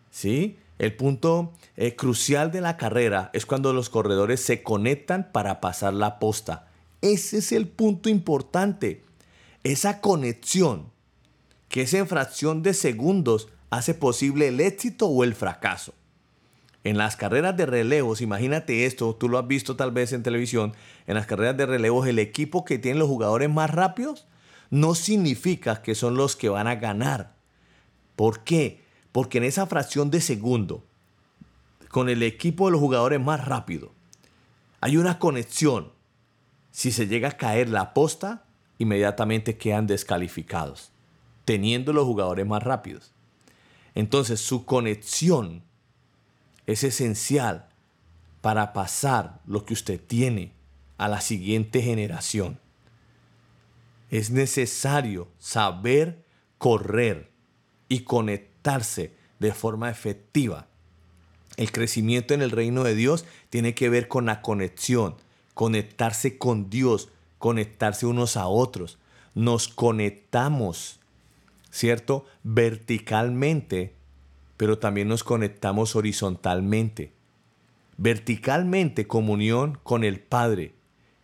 ¿sí? 0.10 0.60
El 0.78 0.94
punto 0.96 1.54
eh, 1.78 1.96
crucial 1.96 2.52
de 2.52 2.60
la 2.60 2.76
carrera 2.76 3.30
es 3.32 3.46
cuando 3.46 3.72
los 3.72 3.90
corredores 3.90 4.44
se 4.44 4.62
conectan 4.62 5.32
para 5.32 5.62
pasar 5.62 5.94
la 5.94 6.20
posta. 6.20 6.68
Ese 7.02 7.40
es 7.40 7.52
el 7.52 7.68
punto 7.68 8.10
importante. 8.10 9.04
Esa 9.64 10.02
conexión 10.02 10.92
que 11.70 11.84
es 11.84 11.94
en 11.94 12.08
fracción 12.08 12.64
de 12.64 12.74
segundos 12.74 13.48
hace 13.70 13.94
posible 13.94 14.50
el 14.50 14.60
éxito 14.60 15.08
o 15.08 15.24
el 15.24 15.34
fracaso. 15.34 15.94
En 16.84 16.98
las 16.98 17.16
carreras 17.16 17.56
de 17.56 17.66
relevos, 17.66 18.22
imagínate 18.22 18.86
esto, 18.86 19.16
tú 19.16 19.30
lo 19.30 19.38
has 19.38 19.48
visto 19.48 19.76
tal 19.76 19.92
vez 19.92 20.14
en 20.14 20.24
televisión, 20.24 20.74
en 21.08 21.16
las 21.16 21.28
carreras 21.28 21.56
de 21.56 21.66
relevos 21.66 22.08
el 22.08 22.20
equipo 22.20 22.66
que 22.66 22.80
tiene 22.80 23.00
los 23.00 23.08
jugadores 23.08 23.50
más 23.50 23.70
rápidos 23.70 24.26
no 24.72 24.96
significa 24.96 25.82
que 25.82 25.96
son 25.96 26.16
los 26.16 26.36
que 26.36 26.50
van 26.50 26.68
a 26.68 26.76
ganar. 26.76 27.36
¿Por 28.16 28.44
qué? 28.44 28.82
Porque 29.12 29.38
en 29.38 29.44
esa 29.44 29.68
fracción 29.68 30.10
de 30.10 30.22
segundo, 30.22 30.84
con 31.90 32.10
el 32.10 32.24
equipo 32.24 32.66
de 32.66 32.72
los 32.72 32.82
jugadores 32.82 33.20
más 33.20 33.46
rápido, 33.46 33.92
hay 34.80 34.98
una 34.98 35.20
conexión 35.20 35.92
si 36.72 36.92
se 36.92 37.08
llega 37.08 37.30
a 37.30 37.38
caer 37.38 37.70
la 37.70 37.94
posta, 37.94 38.46
inmediatamente 38.78 39.58
quedan 39.58 39.88
descalificados, 39.88 40.92
teniendo 41.46 41.94
los 41.94 42.06
jugadores 42.06 42.48
más 42.48 42.64
rápidos. 42.64 43.14
Entonces 43.94 44.40
su 44.40 44.66
conexión 44.66 45.64
es 46.66 46.84
esencial 46.84 47.70
para 48.42 48.74
pasar 48.74 49.40
lo 49.46 49.66
que 49.66 49.74
usted 49.74 50.00
tiene 50.00 50.54
a 50.98 51.08
la 51.08 51.22
siguiente 51.22 51.82
generación. 51.82 52.60
Es 54.10 54.30
necesario 54.32 55.28
saber 55.40 56.26
correr 56.58 57.32
y 57.88 58.02
conectarse 58.02 59.16
de 59.40 59.54
forma 59.54 59.90
efectiva 59.90 60.68
El 61.58 61.72
crecimiento 61.72 62.34
en 62.34 62.42
el 62.42 62.52
reino 62.52 62.84
de 62.84 62.96
Dios 62.96 63.26
tiene 63.50 63.74
que 63.74 63.90
ver 63.90 64.08
con 64.08 64.26
la 64.26 64.42
conexión, 64.42 65.16
conectarse 65.62 66.40
con 66.40 66.72
Dios, 66.72 67.10
conectarse 67.38 68.08
unos 68.08 68.36
a 68.36 68.48
otros. 68.48 68.98
Nos 69.36 69.68
conectamos, 69.68 71.00
¿cierto? 71.70 72.26
Verticalmente, 72.42 73.94
pero 74.58 74.80
también 74.80 75.08
nos 75.08 75.24
conectamos 75.24 75.96
horizontalmente. 75.96 77.14
Verticalmente 77.98 79.06
comunión 79.06 79.78
con 79.84 80.04
el 80.04 80.20
Padre 80.20 80.74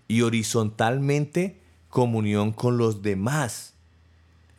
y 0.07 0.21
horizontalmente 0.21 1.59
comunión 1.89 2.51
con 2.51 2.77
los 2.77 3.01
demás. 3.01 3.73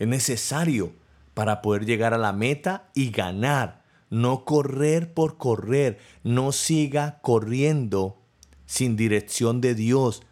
Es 0.01 0.09
necesario 0.09 0.93
para 1.35 1.63
poder 1.63 1.87
llegar 1.87 2.15
a 2.15 2.19
la 2.19 2.33
meta 2.33 2.91
y 2.97 3.13
ganar. 3.13 3.85
No 4.11 4.45
correr 4.45 5.15
por 5.15 5.37
correr. 5.37 6.01
No 6.25 6.51
siga 6.51 7.21
corriendo 7.23 8.18
sin 8.69 8.97
dirección 8.97 9.61
de 9.63 9.75
Dios. 9.75 10.23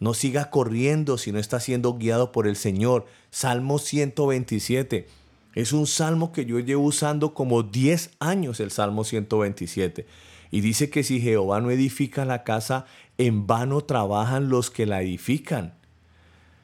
No 0.00 0.14
siga 0.14 0.50
corriendo 0.50 1.18
si 1.18 1.32
no 1.32 1.38
está 1.38 1.60
siendo 1.60 1.98
guiado 1.98 2.32
por 2.32 2.48
el 2.48 2.56
Señor. 2.56 3.06
Salmo 3.30 3.78
127. 3.78 5.06
Es 5.54 5.72
un 5.72 5.86
salmo 5.86 6.32
que 6.32 6.46
yo 6.46 6.58
llevo 6.60 6.84
usando 6.84 7.34
como 7.34 7.62
10 7.62 8.12
años 8.20 8.58
el 8.60 8.70
Salmo 8.70 9.04
127. 9.04 10.06
Y 10.50 10.62
dice 10.62 10.88
que 10.88 11.04
si 11.04 11.20
Jehová 11.20 11.60
no 11.60 11.70
edifica 11.70 12.24
la 12.24 12.42
casa, 12.42 12.86
en 13.18 13.46
vano 13.46 13.82
trabajan 13.82 14.48
los 14.48 14.70
que 14.70 14.86
la 14.86 15.02
edifican. 15.02 15.74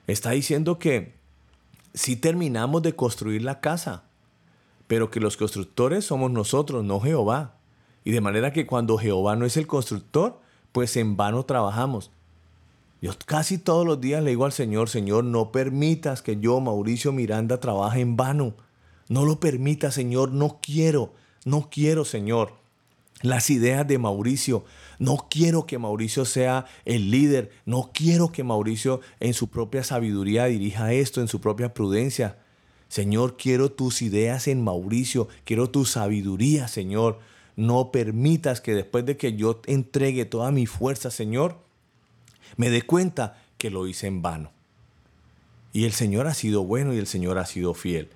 Está 0.07 0.31
diciendo 0.31 0.79
que 0.79 1.13
si 1.93 2.17
terminamos 2.17 2.83
de 2.83 2.97
construir 2.97 3.43
la 3.43 3.61
casa, 3.61 4.05
pero 4.87 5.11
que 5.11 5.21
los 5.21 5.37
constructores 5.37 6.07
somos 6.07 6.31
nosotros, 6.31 6.83
no 6.83 6.99
Jehová. 7.01 7.57
Y 8.05 8.13
de 8.13 8.23
manera 8.23 8.55
que 8.55 8.67
cuando 8.67 8.97
Jehová 8.97 9.37
no 9.37 9.45
es 9.45 9.59
el 9.59 9.67
constructor, 9.67 10.44
pues 10.75 10.97
en 10.97 11.17
vano 11.17 11.45
trabajamos. 11.45 12.11
Yo 13.01 13.13
casi 13.25 13.59
todos 13.59 13.87
los 13.87 14.01
días 14.01 14.23
le 14.25 14.31
digo 14.31 14.45
al 14.45 14.53
Señor, 14.53 14.91
Señor, 14.91 15.23
no 15.23 15.53
permitas 15.53 16.21
que 16.21 16.41
yo, 16.41 16.61
Mauricio 16.61 17.13
Miranda, 17.13 17.61
trabaje 17.61 18.01
en 18.01 18.17
vano. 18.17 18.55
No 19.09 19.25
lo 19.25 19.39
permita, 19.39 19.93
Señor, 19.93 20.33
no 20.33 20.59
quiero, 20.61 21.13
no 21.45 21.71
quiero, 21.71 22.05
Señor 22.05 22.65
las 23.23 23.49
ideas 23.49 23.89
de 23.89 23.99
Mauricio. 23.99 24.65
No 24.99 25.29
quiero 25.31 25.67
que 25.67 25.79
Mauricio 25.79 26.25
sea 26.27 26.67
el 26.85 27.11
líder. 27.11 27.53
No 27.65 27.91
quiero 27.95 28.31
que 28.31 28.45
Mauricio 28.45 29.01
en 29.19 29.33
su 29.33 29.49
propia 29.49 29.83
sabiduría 29.83 30.45
dirija 30.45 30.93
esto, 30.93 31.21
en 31.21 31.29
su 31.29 31.41
propia 31.41 31.73
prudencia. 31.73 32.39
Señor, 32.89 33.37
quiero 33.39 33.73
tus 33.73 34.03
ideas 34.03 34.47
en 34.47 34.63
Mauricio. 34.63 35.29
Quiero 35.45 35.71
tu 35.71 35.87
sabiduría, 35.87 36.69
Señor. 36.69 37.19
No 37.57 37.93
permitas 37.93 38.61
que 38.61 38.75
después 38.75 39.07
de 39.07 39.17
que 39.17 39.37
yo 39.37 39.61
entregue 39.67 40.25
toda 40.25 40.51
mi 40.51 40.67
fuerza, 40.67 41.11
Señor, 41.11 41.59
me 42.57 42.71
dé 42.71 42.83
cuenta 42.83 43.39
que 43.59 43.71
lo 43.71 43.87
hice 43.87 44.07
en 44.07 44.23
vano. 44.23 44.51
Y 45.73 45.85
el 45.85 45.93
Señor 45.93 46.27
ha 46.27 46.35
sido 46.35 46.65
bueno 46.65 46.95
y 46.95 46.99
el 46.99 47.07
Señor 47.07 47.39
ha 47.39 47.47
sido 47.47 47.75
fiel. 47.75 48.11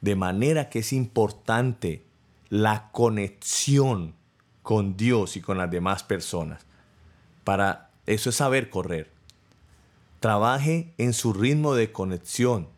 De 0.00 0.16
manera 0.16 0.68
que 0.68 0.80
es 0.80 0.92
importante 0.92 2.02
la 2.48 2.90
conexión 2.92 4.14
con 4.62 4.96
Dios 4.96 5.36
y 5.36 5.40
con 5.40 5.58
las 5.58 5.70
demás 5.70 6.02
personas. 6.02 6.64
Para 7.44 7.90
eso 8.06 8.30
es 8.30 8.36
saber 8.36 8.70
correr. 8.70 9.10
Trabaje 10.20 10.92
en 10.98 11.12
su 11.12 11.32
ritmo 11.32 11.74
de 11.74 11.92
conexión. 11.92 12.68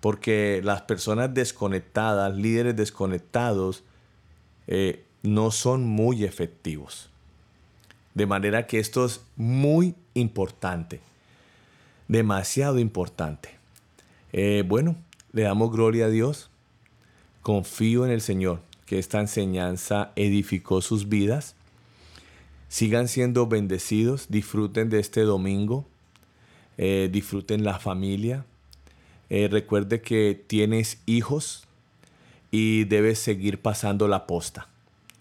Porque 0.00 0.60
las 0.62 0.82
personas 0.82 1.32
desconectadas, 1.32 2.36
líderes 2.36 2.76
desconectados, 2.76 3.84
eh, 4.66 5.04
no 5.22 5.50
son 5.50 5.84
muy 5.84 6.24
efectivos. 6.24 7.10
De 8.14 8.26
manera 8.26 8.66
que 8.66 8.78
esto 8.78 9.04
es 9.04 9.20
muy 9.36 9.94
importante. 10.14 11.00
Demasiado 12.08 12.78
importante. 12.78 13.50
Eh, 14.32 14.64
bueno, 14.66 14.96
le 15.32 15.42
damos 15.42 15.70
gloria 15.70 16.06
a 16.06 16.10
Dios. 16.10 16.50
Confío 17.42 18.04
en 18.04 18.10
el 18.10 18.20
Señor 18.20 18.60
que 18.86 18.98
esta 18.98 19.20
enseñanza 19.20 20.12
edificó 20.16 20.80
sus 20.80 21.08
vidas. 21.08 21.56
Sigan 22.68 23.08
siendo 23.08 23.46
bendecidos, 23.46 24.26
disfruten 24.28 24.88
de 24.88 25.00
este 25.00 25.22
domingo, 25.22 25.86
eh, 26.78 27.08
disfruten 27.12 27.64
la 27.64 27.78
familia. 27.78 28.44
Eh, 29.28 29.48
recuerde 29.50 30.00
que 30.00 30.40
tienes 30.46 31.02
hijos 31.06 31.65
y 32.58 32.84
debes 32.84 33.18
seguir 33.18 33.60
pasando 33.60 34.08
la 34.08 34.26
posta. 34.26 34.68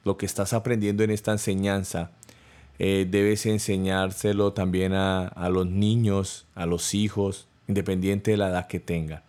Lo 0.06 0.16
que 0.16 0.26
estás 0.26 0.54
aprendiendo 0.54 1.04
en 1.04 1.12
esta 1.12 1.34
enseñanza, 1.34 2.12
eh, 2.80 3.06
debes 3.10 3.46
enseñárselo 3.46 4.54
también 4.54 4.94
a, 4.94 5.28
a 5.28 5.50
los 5.50 5.68
niños, 5.68 6.46
a 6.56 6.66
los 6.66 6.94
hijos, 6.94 7.50
independiente 7.68 8.32
de 8.32 8.38
la 8.38 8.48
edad 8.48 8.68
que 8.68 8.80
tengan. 8.80 9.22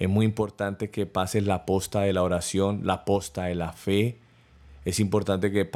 Es 0.00 0.08
muy 0.08 0.26
importante 0.26 0.90
que 0.90 1.06
pases 1.06 1.44
la 1.44 1.64
posta 1.64 2.00
de 2.00 2.12
la 2.12 2.24
oración, 2.24 2.80
la 2.82 3.04
posta 3.04 3.44
de 3.44 3.54
la 3.54 3.72
fe. 3.72 4.18
Es 4.84 4.98
importante 4.98 5.52
que, 5.52 5.70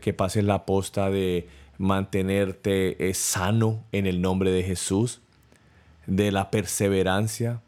que 0.00 0.12
pases 0.14 0.42
la 0.42 0.66
posta 0.66 1.10
de 1.10 1.46
mantenerte 1.78 3.08
eh, 3.08 3.14
sano 3.14 3.84
en 3.92 4.08
el 4.08 4.20
nombre 4.20 4.50
de 4.50 4.64
Jesús, 4.64 5.20
de 6.08 6.32
la 6.32 6.50
perseverancia. 6.50 7.62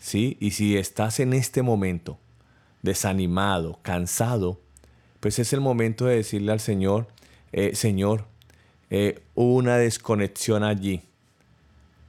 ¿sí? 0.00 0.36
Y 0.40 0.50
si 0.50 0.76
estás 0.76 1.20
en 1.20 1.32
este 1.32 1.62
momento 1.62 2.18
desanimado, 2.82 3.78
cansado, 3.82 4.60
pues 5.20 5.38
es 5.38 5.52
el 5.52 5.60
momento 5.60 6.06
de 6.06 6.16
decirle 6.16 6.52
al 6.52 6.60
Señor, 6.60 7.08
eh, 7.52 7.74
Señor, 7.74 8.26
eh, 8.90 9.22
hubo 9.34 9.54
una 9.54 9.76
desconexión 9.76 10.64
allí. 10.64 11.02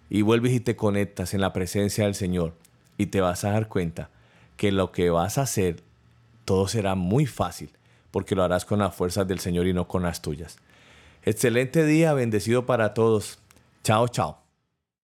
Y 0.10 0.24
vuelves 0.24 0.52
y 0.54 0.60
te 0.60 0.76
conectas 0.76 1.34
en 1.34 1.42
la 1.42 1.54
presencia 1.54 2.06
del 2.06 2.16
Señor 2.16 2.54
y 2.98 3.08
te 3.08 3.22
vas 3.22 3.44
a 3.44 3.52
dar 3.52 3.68
cuenta 3.68 4.10
que 4.58 4.72
lo 4.72 4.92
que 4.92 5.10
vas 5.10 5.38
a 5.38 5.44
hacer, 5.44 5.82
todo 6.46 6.68
será 6.68 6.96
muy 6.96 7.26
fácil, 7.26 7.72
porque 8.12 8.36
lo 8.36 8.44
harás 8.44 8.66
con 8.66 8.80
las 8.80 8.94
fuerzas 8.94 9.28
del 9.28 9.40
Señor 9.40 9.68
y 9.68 9.74
no 9.74 9.88
con 9.88 10.04
las 10.04 10.22
tuyas. 10.22 10.58
Excelente 11.24 11.86
día, 11.86 12.14
bendecido 12.14 12.66
para 12.66 12.94
todos. 12.94 13.40
Chao, 13.84 14.08
chao. 14.08 14.41